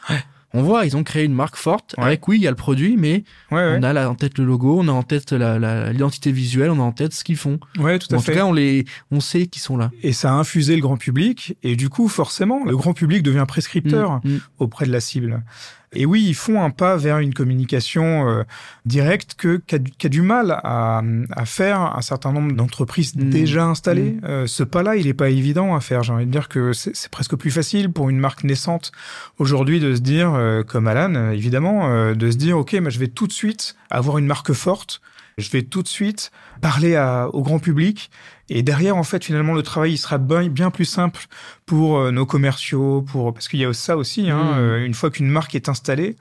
On 0.52 0.62
voit, 0.64 0.84
ils 0.84 0.96
ont 0.96 1.04
créé 1.04 1.22
une 1.24 1.32
marque 1.32 1.54
forte. 1.54 1.94
Ouais. 1.96 2.02
Avec 2.06 2.26
oui, 2.26 2.38
il 2.38 2.42
y 2.42 2.48
a 2.48 2.50
le 2.50 2.56
produit, 2.56 2.96
mais 2.98 3.22
ouais, 3.52 3.56
ouais, 3.58 3.76
on 3.78 3.82
a 3.84 3.92
là 3.92 4.10
en 4.10 4.16
tête 4.16 4.36
le 4.36 4.44
logo, 4.44 4.80
on 4.80 4.88
a 4.88 4.90
en 4.90 5.04
tête 5.04 5.32
l'identité 5.32 6.32
visuelle, 6.32 6.70
on 6.70 6.80
a 6.80 6.82
en 6.82 6.90
tête 6.90 7.14
ce 7.14 7.22
qu'ils 7.22 7.36
font. 7.36 7.60
ouais, 7.78 8.00
tout 8.00 8.08
à 8.12 8.18
en 8.18 8.20
fait. 8.20 8.32
tout 8.32 8.38
cas, 8.38 8.44
on 8.46 8.52
les, 8.52 8.84
on 9.12 9.20
sait 9.20 9.46
qu'ils 9.46 9.62
sont 9.62 9.76
là. 9.76 9.92
Et 10.02 10.12
ça 10.12 10.30
a 10.32 10.34
infusé 10.34 10.74
le 10.74 10.82
grand 10.82 10.96
public, 10.96 11.56
et 11.62 11.76
du 11.76 11.88
coup, 11.88 12.08
forcément, 12.08 12.64
le 12.64 12.76
grand 12.76 12.94
public 12.94 13.22
devient 13.22 13.44
prescripteur 13.46 14.20
Mm, 14.24 14.28
mm. 14.30 14.40
auprès 14.58 14.86
de 14.86 14.90
la 14.92 14.98
cible. 15.00 15.44
Et 15.92 16.06
oui, 16.06 16.24
ils 16.24 16.34
font 16.34 16.62
un 16.62 16.70
pas 16.70 16.96
vers 16.96 17.18
une 17.18 17.34
communication 17.34 18.28
euh, 18.28 18.44
directe 18.86 19.34
que 19.36 19.60
qui 19.66 19.74
a, 19.74 19.78
du- 19.78 19.90
du 20.08 20.22
mal 20.22 20.52
à, 20.62 21.02
à 21.32 21.44
faire 21.46 21.80
un 21.80 22.00
certain 22.00 22.32
nombre 22.32 22.52
d'entreprises 22.52 23.16
Mm. 23.16 23.30
déjà 23.30 23.64
installées. 23.64 24.12
Mm. 24.12 24.24
Euh, 24.24 24.46
ce 24.46 24.62
pas-là, 24.62 24.94
il 24.96 25.08
est 25.08 25.14
pas 25.14 25.30
évident 25.30 25.74
à 25.74 25.80
faire. 25.80 26.04
J'ai 26.04 26.12
envie 26.12 26.26
de 26.26 26.30
dire 26.30 26.48
que 26.48 26.72
c'est 26.72 27.08
presque 27.10 27.34
plus 27.34 27.50
facile 27.50 27.92
pour 27.92 28.08
une 28.08 28.18
marque 28.20 28.44
naissante 28.44 28.92
aujourd'hui 29.38 29.80
de 29.80 29.94
se 29.96 30.00
dire, 30.00 30.32
euh, 30.34 30.62
comme 30.62 30.86
Alan, 30.86 31.14
euh, 31.16 31.30
évidemment, 31.32 31.88
euh, 31.90 32.14
de 32.14 32.30
se 32.30 32.36
dire, 32.36 32.56
ok, 32.58 32.74
mais 32.80 32.90
je 32.90 32.98
vais 33.00 33.08
tout 33.08 33.26
de 33.26 33.32
suite 33.32 33.74
avoir 33.90 34.18
une 34.18 34.26
marque 34.26 34.52
forte. 34.52 35.00
Je 35.40 35.50
vais 35.50 35.62
tout 35.62 35.82
de 35.82 35.88
suite 35.88 36.30
parler 36.60 36.96
à, 36.96 37.28
au 37.32 37.42
grand 37.42 37.58
public. 37.58 38.10
Et 38.48 38.62
derrière, 38.62 38.96
en 38.96 39.04
fait, 39.04 39.24
finalement, 39.24 39.54
le 39.54 39.62
travail, 39.62 39.92
il 39.92 39.98
sera 39.98 40.18
bien, 40.18 40.70
plus 40.70 40.84
simple 40.84 41.26
pour 41.66 41.98
euh, 41.98 42.10
nos 42.10 42.26
commerciaux, 42.26 43.02
pour 43.02 43.32
parce 43.32 43.48
qu'il 43.48 43.60
y 43.60 43.64
a 43.64 43.72
ça 43.72 43.96
aussi. 43.96 44.28
Hein, 44.30 44.54
Mm. 44.54 44.58
euh, 44.58 44.86
une 44.86 44.94
fois 44.94 45.10
qu'une 45.10 45.28
marque 45.28 45.54
est 45.54 45.68
installée, 45.68 46.16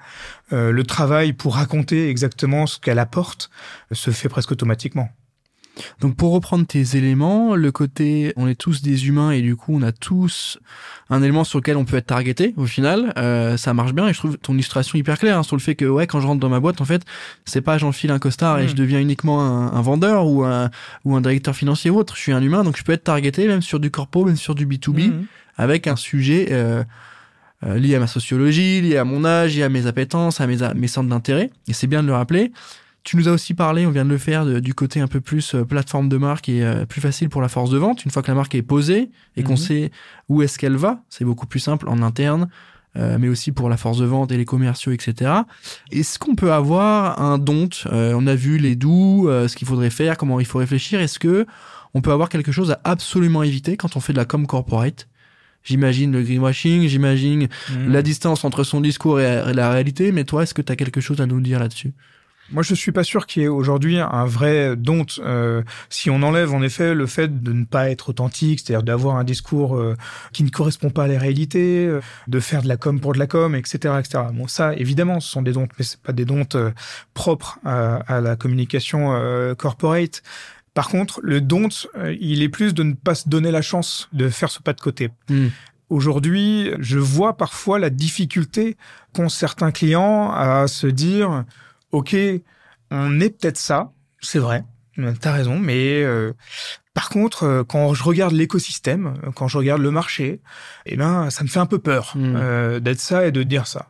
euh, 0.53 0.71
le 0.71 0.84
travail 0.84 1.34
pour 1.34 1.55
raconter 1.55 2.10
exactement 2.10 2.67
ce 2.67 2.79
qu'elle 2.79 2.99
apporte 2.99 3.49
se 3.91 4.12
fait 4.12 4.29
presque 4.29 4.51
automatiquement. 4.51 5.10
Donc 6.01 6.15
pour 6.15 6.31
reprendre 6.33 6.65
tes 6.65 6.95
éléments, 6.97 7.55
le 7.55 7.71
côté 7.71 8.33
on 8.37 8.47
est 8.47 8.55
tous 8.55 8.81
des 8.81 9.07
humains 9.07 9.31
et 9.31 9.41
du 9.41 9.55
coup 9.55 9.73
on 9.75 9.81
a 9.81 9.91
tous 9.91 10.59
un 11.09 11.21
élément 11.23 11.43
sur 11.43 11.59
lequel 11.59 11.77
on 11.77 11.85
peut 11.85 11.97
être 11.97 12.07
targeté 12.07 12.53
au 12.57 12.65
final, 12.65 13.13
euh, 13.17 13.57
ça 13.57 13.73
marche 13.73 13.93
bien 13.93 14.07
et 14.07 14.13
je 14.13 14.19
trouve 14.19 14.37
ton 14.37 14.53
illustration 14.53 14.97
hyper 14.97 15.17
claire 15.17 15.37
hein, 15.37 15.43
sur 15.43 15.55
le 15.55 15.61
fait 15.61 15.75
que 15.75 15.85
ouais 15.85 16.05
quand 16.07 16.19
je 16.21 16.27
rentre 16.27 16.39
dans 16.39 16.49
ma 16.49 16.59
boîte 16.59 16.81
en 16.81 16.85
fait 16.85 17.03
c'est 17.45 17.61
pas 17.61 17.77
j'enfile 17.77 18.11
un 18.11 18.19
costard 18.19 18.59
et 18.59 18.65
Mm. 18.65 18.69
je 18.69 18.75
deviens 18.75 18.99
uniquement 18.99 19.41
un, 19.41 19.73
un 19.73 19.81
vendeur 19.81 20.27
ou 20.27 20.43
un 20.43 20.69
ou 21.05 21.15
un 21.15 21.21
directeur 21.21 21.55
financier 21.55 21.89
ou 21.91 21.97
autre, 21.97 22.15
je 22.15 22.21
suis 22.21 22.31
un 22.31 22.41
humain 22.41 22.63
donc 22.63 22.77
je 22.77 22.83
peux 22.83 22.91
être 22.93 23.03
targeté 23.05 23.47
même 23.47 23.61
sur 23.61 23.79
du 23.79 23.89
corpo, 23.91 24.25
même 24.25 24.37
sur 24.37 24.55
du 24.55 24.65
B2B 24.65 25.07
Mhm. 25.09 25.25
avec 25.57 25.87
un 25.87 25.95
sujet 25.95 26.47
euh, 26.51 26.83
euh, 27.65 27.77
lié 27.77 27.95
à 27.95 27.99
ma 27.99 28.07
sociologie, 28.07 28.79
lié 28.81 28.97
à 28.97 29.03
mon 29.03 29.25
âge, 29.25 29.55
lié 29.55 29.63
à 29.63 29.69
mes 29.69 29.85
appétences, 29.85 30.39
à 30.39 30.47
mes, 30.47 30.63
à 30.63 30.73
mes 30.73 30.87
centres 30.87 31.09
d'intérêt. 31.09 31.49
Et 31.67 31.73
c'est 31.73 31.87
bien 31.87 32.01
de 32.01 32.07
le 32.07 32.13
rappeler. 32.13 32.51
Tu 33.09 33.17
nous 33.17 33.27
as 33.27 33.31
aussi 33.31 33.55
parlé, 33.55 33.87
on 33.87 33.89
vient 33.89 34.05
de 34.05 34.09
le 34.11 34.19
faire, 34.19 34.45
de- 34.45 34.59
du 34.59 34.75
côté 34.75 34.99
un 34.99 35.07
peu 35.07 35.19
plus 35.19 35.55
euh, 35.55 35.65
plateforme 35.65 36.09
de 36.09 36.17
marque 36.17 36.47
et 36.47 36.63
euh, 36.63 36.85
plus 36.85 37.01
facile 37.01 37.27
pour 37.27 37.41
la 37.41 37.47
force 37.49 37.71
de 37.71 37.77
vente. 37.79 38.05
Une 38.05 38.11
fois 38.11 38.21
que 38.21 38.27
la 38.27 38.35
marque 38.35 38.53
est 38.53 38.61
posée 38.61 39.09
et 39.35 39.41
qu'on 39.41 39.53
Mhm. 39.53 39.57
sait 39.57 39.91
où 40.27 40.43
est-ce 40.43 40.59
qu'elle 40.59 40.75
va, 40.75 41.01
c'est 41.09 41.25
beaucoup 41.25 41.47
plus 41.47 41.59
simple 41.59 41.89
en 41.89 42.03
interne, 42.03 42.49
euh, 42.97 43.17
mais 43.19 43.27
aussi 43.27 43.51
pour 43.51 43.67
la 43.67 43.77
force 43.77 43.97
de 43.97 44.05
vente 44.05 44.31
et 44.31 44.37
les 44.37 44.45
commerciaux, 44.45 44.91
etc. 44.91 45.31
Est-ce 45.91 46.19
qu'on 46.19 46.35
peut 46.35 46.51
avoir 46.53 47.19
un 47.19 47.39
don 47.39 47.67
On 47.91 48.27
a 48.27 48.35
vu 48.35 48.59
les 48.59 48.75
doux, 48.75 49.25
ce 49.27 49.55
qu'il 49.55 49.67
faudrait 49.67 49.89
faire, 49.89 50.15
comment 50.15 50.39
il 50.39 50.45
faut 50.45 50.59
réfléchir. 50.59 50.99
Est-ce 51.01 51.17
que 51.17 51.47
on 51.95 52.01
peut 52.01 52.11
avoir 52.11 52.29
quelque 52.29 52.51
chose 52.51 52.69
à 52.69 52.79
absolument 52.83 53.41
éviter 53.41 53.75
quand 53.75 53.95
on 53.95 54.01
fait 54.01 54.13
de 54.13 54.19
la 54.19 54.25
com 54.25 54.45
corporate? 54.45 55.07
J'imagine 55.63 56.11
le 56.11 56.21
greenwashing, 56.21 56.87
j'imagine 56.87 57.47
Mhm. 57.71 57.91
la 57.91 58.03
distance 58.03 58.45
entre 58.45 58.63
son 58.63 58.81
discours 58.81 59.19
et 59.19 59.43
et 59.49 59.53
la 59.53 59.71
réalité, 59.71 60.11
mais 60.11 60.25
toi, 60.25 60.43
est-ce 60.43 60.53
que 60.53 60.61
tu 60.61 60.71
as 60.71 60.75
quelque 60.75 61.01
chose 61.01 61.19
à 61.21 61.25
nous 61.25 61.41
dire 61.41 61.59
là-dessus? 61.59 61.91
Moi, 62.51 62.63
je 62.63 62.73
suis 62.73 62.91
pas 62.91 63.03
sûr 63.03 63.27
qu'il 63.27 63.43
y 63.43 63.45
ait 63.45 63.49
aujourd'hui 63.49 63.99
un 63.99 64.25
vrai 64.25 64.75
don. 64.75 65.05
Euh, 65.19 65.62
si 65.89 66.09
on 66.09 66.23
enlève 66.23 66.53
en 66.53 66.62
effet 66.62 66.95
le 66.95 67.05
fait 67.05 67.43
de 67.43 67.53
ne 67.53 67.65
pas 67.65 67.89
être 67.89 68.09
authentique, 68.09 68.59
c'est-à-dire 68.59 68.83
d'avoir 68.83 69.17
un 69.17 69.23
discours 69.23 69.75
euh, 69.75 69.95
qui 70.33 70.43
ne 70.43 70.49
correspond 70.49 70.89
pas 70.89 71.03
à 71.03 71.07
la 71.07 71.19
réalité, 71.19 71.85
euh, 71.85 72.01
de 72.27 72.39
faire 72.39 72.62
de 72.63 72.67
la 72.67 72.77
com 72.77 72.99
pour 72.99 73.13
de 73.13 73.19
la 73.19 73.27
com, 73.27 73.55
etc., 73.55 73.95
etc. 73.99 74.23
Bon, 74.33 74.47
ça, 74.47 74.75
évidemment, 74.75 75.19
ce 75.19 75.29
sont 75.29 75.41
des 75.41 75.51
dons, 75.51 75.67
mais 75.77 75.85
c'est 75.85 76.01
pas 76.01 76.13
des 76.13 76.25
dons 76.25 76.45
euh, 76.55 76.71
propres 77.13 77.59
à, 77.65 77.97
à 78.07 78.21
la 78.21 78.35
communication 78.35 79.13
euh, 79.13 79.53
corporate. 79.53 80.23
Par 80.73 80.89
contre, 80.89 81.19
le 81.23 81.41
don, 81.41 81.67
euh, 81.97 82.15
il 82.19 82.41
est 82.41 82.49
plus 82.49 82.73
de 82.73 82.83
ne 82.83 82.93
pas 82.93 83.15
se 83.15 83.27
donner 83.27 83.51
la 83.51 83.62
chance 83.62 84.07
de 84.13 84.29
faire 84.29 84.49
ce 84.49 84.62
pas 84.62 84.73
de 84.73 84.81
côté. 84.81 85.09
Aujourd'hui, 85.89 86.71
je 86.79 86.99
vois 86.99 87.35
parfois 87.35 87.79
la 87.79 87.89
difficulté 87.89 88.77
qu'ont 89.13 89.27
certains 89.27 89.71
clients 89.71 90.31
à 90.31 90.67
se 90.67 90.85
dire, 90.85 91.45
OK, 91.91 92.15
on 92.91 93.19
est 93.19 93.30
peut-être 93.30 93.58
ça, 93.58 93.91
c'est 94.21 94.39
vrai, 94.39 94.63
t'as 95.21 95.32
raison, 95.32 95.58
mais 95.60 96.04
euh, 96.04 96.34
par 96.93 97.10
contre, 97.10 97.43
euh, 97.43 97.63
quand 97.63 97.93
je 97.93 98.04
regarde 98.04 98.34
l'écosystème, 98.34 99.13
euh, 99.25 99.32
quand 99.34 99.47
je 99.47 99.58
regarde 99.58 99.82
le 99.82 99.91
marché, 99.91 100.41
eh 100.86 100.97
ben, 100.97 101.30
ça 101.30 101.43
me 101.43 101.49
fait 101.49 101.60
un 101.60 101.65
peu 101.65 101.80
peur 101.80 102.13
Mm. 102.15 102.36
euh, 102.36 102.80
d'être 102.80 102.99
ça 102.99 103.25
et 103.25 103.32
de 103.32 103.43
dire 103.43 103.67
ça. 103.67 103.88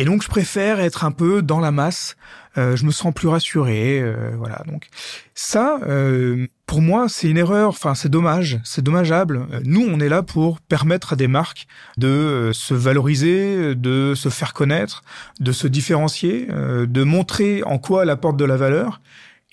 Et 0.00 0.04
donc, 0.04 0.22
je 0.22 0.28
préfère 0.28 0.78
être 0.78 1.04
un 1.04 1.10
peu 1.10 1.42
dans 1.42 1.58
la 1.58 1.72
masse. 1.72 2.16
euh, 2.56 2.76
je 2.76 2.84
me 2.86 2.92
sens 2.92 3.12
plus 3.12 3.26
rassuré, 3.26 4.00
euh, 4.00 4.30
voilà. 4.38 4.62
Donc, 4.68 4.86
ça, 5.34 5.80
euh, 5.88 6.46
pour 6.66 6.80
moi, 6.80 7.06
c'est 7.08 7.28
une 7.28 7.36
erreur. 7.36 7.70
Enfin, 7.70 7.96
c'est 7.96 8.08
dommage, 8.08 8.60
c'est 8.62 8.80
dommageable. 8.82 9.46
Euh, 9.52 9.60
Nous, 9.64 9.84
on 9.90 9.98
est 9.98 10.08
là 10.08 10.22
pour 10.22 10.60
permettre 10.60 11.14
à 11.14 11.16
des 11.16 11.26
marques 11.26 11.66
de 11.96 12.06
euh, 12.06 12.52
se 12.52 12.74
valoriser, 12.74 13.74
de 13.74 14.14
se 14.14 14.28
faire 14.28 14.54
connaître, 14.54 15.02
de 15.40 15.50
se 15.50 15.66
différencier, 15.66 16.46
euh, 16.52 16.86
de 16.86 17.02
montrer 17.02 17.64
en 17.64 17.78
quoi 17.78 18.04
elle 18.04 18.10
apporte 18.10 18.36
de 18.36 18.44
la 18.44 18.56
valeur. 18.56 19.00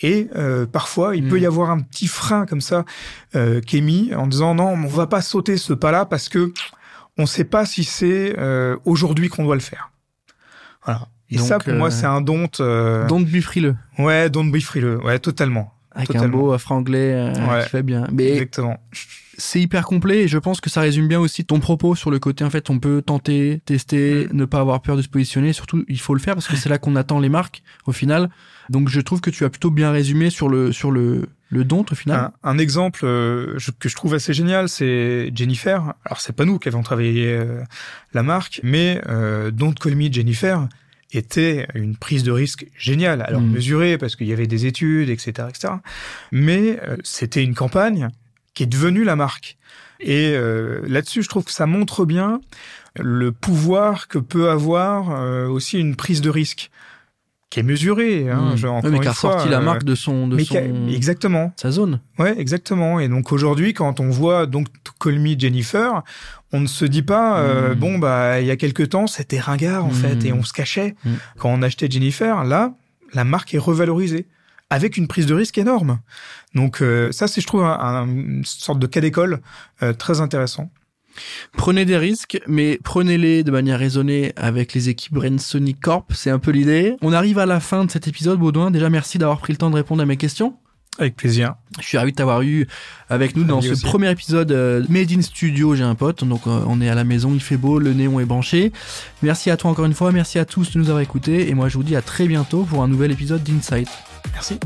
Et 0.02 0.28
euh, 0.36 0.68
parfois, 0.68 1.16
il 1.16 1.28
peut 1.28 1.40
y 1.40 1.46
avoir 1.48 1.72
un 1.72 1.80
petit 1.80 2.08
frein 2.08 2.46
comme 2.46 2.62
ça 2.62 2.86
euh, 3.36 3.62
qui 3.62 3.78
est 3.78 3.82
mis 3.82 4.14
en 4.14 4.28
disant 4.28 4.54
non, 4.54 4.68
on 4.70 4.88
va 4.88 5.08
pas 5.08 5.22
sauter 5.22 5.58
ce 5.58 5.74
pas-là 5.74 6.06
parce 6.06 6.30
que 6.30 6.54
on 7.18 7.24
ne 7.24 7.28
sait 7.28 7.46
pas 7.46 7.66
si 7.66 7.84
c'est 7.84 8.36
euh, 8.38 8.76
aujourd'hui 8.86 9.30
qu'on 9.30 9.44
doit 9.46 9.56
le 9.56 9.62
faire. 9.62 9.90
Voilà. 10.86 11.08
Et 11.30 11.38
Donc, 11.38 11.48
ça, 11.48 11.58
pour 11.60 11.74
euh, 11.74 11.78
moi, 11.78 11.90
c'est 11.92 12.06
un 12.06 12.22
don. 12.22 12.48
Euh... 12.60 13.08
Don't 13.08 13.26
be 13.26 13.42
frileux. 13.42 13.76
Ouais, 13.98 14.30
don't 14.30 14.52
be 14.52 14.60
frileux. 14.62 15.04
Ouais, 15.04 15.18
totalement. 15.20 15.74
Avec 15.92 16.08
Totalement. 16.08 16.26
un 16.28 16.42
beau 16.42 16.54
euh, 16.54 16.58
franglais 16.58 17.14
euh, 17.14 17.34
Ouais. 17.48 17.64
qui 17.64 17.70
fait 17.70 17.82
bien. 17.84 18.06
Mais 18.12 18.32
Exactement. 18.32 18.78
c'est 19.38 19.62
hyper 19.62 19.86
complet 19.86 20.24
et 20.24 20.28
je 20.28 20.38
pense 20.38 20.60
que 20.60 20.70
ça 20.70 20.82
résume 20.82 21.08
bien 21.08 21.20
aussi 21.22 21.46
ton 21.46 21.60
propos 21.62 21.96
sur 21.96 22.12
le 22.12 22.20
côté 22.20 22.44
en 22.44 22.50
fait 22.50 22.70
on 22.70 22.80
peut 22.80 23.02
tenter, 23.02 23.62
tester, 23.66 24.26
Mm. 24.32 24.36
ne 24.38 24.46
pas 24.46 24.60
avoir 24.60 24.82
peur 24.82 24.98
de 24.98 25.02
se 25.02 25.08
positionner. 25.08 25.54
Surtout 25.54 25.86
il 25.88 26.00
faut 26.00 26.14
le 26.14 26.20
faire 26.20 26.34
parce 26.36 26.48
que 26.50 26.56
c'est 26.58 26.68
là 26.70 26.78
qu'on 26.80 26.98
attend 26.98 27.20
les 27.22 27.30
marques 27.30 27.64
au 27.86 27.94
final. 27.94 28.30
Donc 28.70 28.90
je 28.90 29.00
trouve 29.00 29.22
que 29.22 29.30
tu 29.30 29.46
as 29.46 29.50
plutôt 29.50 29.72
bien 29.72 29.90
résumé 29.92 30.30
sur 30.30 30.50
le 30.50 30.74
sur 30.74 30.92
le 30.92 31.30
le 31.56 31.64
don 31.64 31.86
au 31.92 31.96
final. 31.96 32.32
Un, 32.44 32.52
un 32.52 32.58
exemple 32.58 33.02
euh, 33.06 33.54
je- 33.58 33.72
que 33.72 33.90
je 33.90 33.96
trouve 33.96 34.14
assez 34.14 34.34
génial, 34.34 34.70
c'est 34.70 35.32
Jennifer. 35.36 35.94
Alors 36.06 36.20
c'est 36.22 36.36
pas 36.36 36.46
nous 36.46 36.60
qui 36.60 36.68
avons 36.68 36.84
travaillé 36.84 37.28
euh, 37.34 37.62
la 38.14 38.24
marque, 38.24 38.60
mais 38.64 39.02
euh, 39.08 39.52
Don't 39.52 39.74
Call 39.74 39.96
Me 39.96 40.12
Jennifer 40.12 40.68
était 41.12 41.68
une 41.76 41.96
prise 41.96 42.24
de 42.24 42.32
risque 42.32 42.66
géniale. 42.78 43.22
Alors 43.22 43.42
Mm. 43.42 43.52
mesurée 43.52 43.98
parce 43.98 44.16
qu'il 44.16 44.28
y 44.28 44.34
avait 44.34 44.48
des 44.48 44.66
études, 44.66 45.10
etc., 45.10 45.48
etc. 45.50 45.74
Mais 46.32 46.80
euh, 46.84 46.98
c'était 47.04 47.44
une 47.44 47.56
campagne 47.56 48.10
qui 48.54 48.64
est 48.64 48.68
devenue 48.68 49.04
la 49.04 49.16
marque. 49.16 49.58
Et 50.02 50.34
euh, 50.36 50.82
là-dessus, 50.88 51.24
je 51.24 51.30
trouve 51.30 51.46
que 51.46 51.52
ça 51.52 51.66
montre 51.66 52.06
bien 52.06 52.42
le 53.00 53.32
pouvoir 53.32 54.08
que 54.08 54.18
peut 54.20 54.50
avoir 54.50 55.12
euh, 55.12 55.48
aussi 55.48 55.80
une 55.80 55.96
prise 55.96 56.22
de 56.22 56.30
risque 56.30 56.70
qui 57.50 57.60
est 57.60 57.64
mesurée. 57.64 58.30
Hein, 58.30 58.52
Mm. 58.54 58.58
je- 58.58 58.68
encore 58.68 58.90
mais 58.92 59.00
qui 59.00 59.08
a 59.08 59.14
sorti 59.14 59.48
la 59.50 59.60
euh, 59.60 59.62
marque 59.62 59.84
de 59.84 59.96
son 59.96 60.28
de 60.28 60.36
mais 60.36 60.44
son 60.44 60.54
qui 60.56 60.58
a- 60.58 60.66
exactement. 60.94 61.54
sa 61.58 61.72
zone. 61.72 62.02
Ouais, 62.20 62.38
exactement. 62.40 63.00
Et 63.00 63.08
donc 63.08 63.32
aujourd'hui, 63.32 63.74
quand 63.74 64.00
on 64.00 64.10
voit 64.10 64.46
donc 64.46 64.68
Call 65.00 65.20
Me 65.20 65.38
Jennifer, 65.40 66.04
on 66.52 66.60
ne 66.60 66.68
se 66.68 66.86
dit 66.86 67.04
pas 67.04 67.40
euh, 67.40 67.74
Mm. 67.76 67.80
bon 67.80 67.98
bah 67.98 68.42
il 68.42 68.48
y 68.48 68.52
a 68.52 68.56
quelques 68.58 68.90
temps 68.90 69.08
c'était 69.08 69.40
ringard 69.40 69.86
en 69.86 69.90
Mm. 69.90 69.94
fait 69.94 70.26
et 70.26 70.34
on 70.34 70.44
se 70.44 70.54
cachait 70.54 70.96
quand 71.38 71.50
on 71.50 71.62
achetait 71.62 71.90
Jennifer. 71.90 72.44
Là, 72.44 72.74
la 73.14 73.24
marque 73.24 73.54
est 73.54 73.60
revalorisée 73.60 74.28
avec 74.72 74.98
une 74.98 75.08
prise 75.08 75.28
de 75.28 75.36
risque 75.36 75.58
énorme. 75.60 76.00
Donc 76.56 76.82
euh, 76.82 77.12
ça, 77.12 77.28
c'est 77.28 77.40
je 77.40 77.48
trouve 77.48 77.64
un, 77.64 77.78
un- 77.80 78.08
une 78.08 78.44
sorte 78.44 78.80
de 78.80 78.88
cas 78.88 79.00
d'école 79.02 79.40
euh, 79.84 79.94
très 79.94 80.20
intéressant. 80.22 80.72
Prenez 81.58 81.86
des 81.86 81.98
risques, 81.98 82.40
mais 82.48 82.80
prenez-les 82.84 83.44
de 83.44 83.52
manière 83.52 83.80
raisonnée 83.80 84.34
avec 84.36 84.74
les 84.74 84.90
équipes 84.90 85.18
Sonic 85.38 85.80
Corp. 85.80 86.12
C'est 86.14 86.30
un 86.30 86.40
peu 86.40 86.52
l'idée. 86.52 86.96
On 87.02 87.14
arrive 87.14 87.40
à 87.40 87.46
la 87.46 87.60
fin 87.60 87.86
de 87.86 87.92
cet 87.92 88.08
épisode, 88.08 88.40
Baudouin. 88.40 88.72
Déjà, 88.72 88.90
merci 88.90 89.18
d'avoir 89.18 89.40
pris 89.40 89.54
le 89.54 89.58
temps 89.58 89.70
de 89.70 89.76
répondre 89.76 90.02
à 90.02 90.06
mes 90.06 90.18
questions. 90.18 90.56
Avec 90.98 91.18
plaisir. 91.18 91.56
Je 91.82 91.86
suis 91.86 91.98
ravi 91.98 92.12
de 92.12 92.16
t'avoir 92.16 92.42
eu 92.42 92.68
avec 93.10 93.36
nous 93.36 93.44
dans 93.44 93.62
ce 93.62 93.72
aussi. 93.72 93.84
premier 93.84 94.10
épisode 94.10 94.52
euh, 94.54 94.86
Made 94.88 95.12
in 95.12 95.22
Studio. 95.22 95.76
J'ai 95.76 95.84
un 95.84 95.96
pote, 95.96 96.24
donc 96.24 96.48
euh, 96.48 96.62
on 96.68 96.80
est 96.80 96.88
à 96.88 96.96
la 96.96 97.04
maison, 97.04 97.34
il 97.34 97.42
fait 97.42 97.58
beau, 97.58 97.80
le 97.80 97.94
néon 97.94 98.22
est 98.22 98.26
branché. 98.26 98.72
Merci 99.22 99.52
à 99.52 99.58
toi 99.58 99.72
encore 99.72 99.86
une 99.86 99.94
fois, 99.94 100.14
merci 100.14 100.40
à 100.40 100.46
tous 100.46 100.72
de 100.72 100.80
nous 100.80 100.86
avoir 100.86 101.02
écoutés, 101.02 101.50
et 101.50 101.54
moi 101.54 101.68
je 101.68 101.76
vous 101.76 101.84
dis 101.84 101.98
à 101.98 102.02
très 102.02 102.28
bientôt 102.28 102.64
pour 102.64 102.82
un 102.82 102.88
nouvel 102.88 103.12
épisode 103.12 103.44
d'Insight. 103.44 103.90
Merci. 104.32 104.58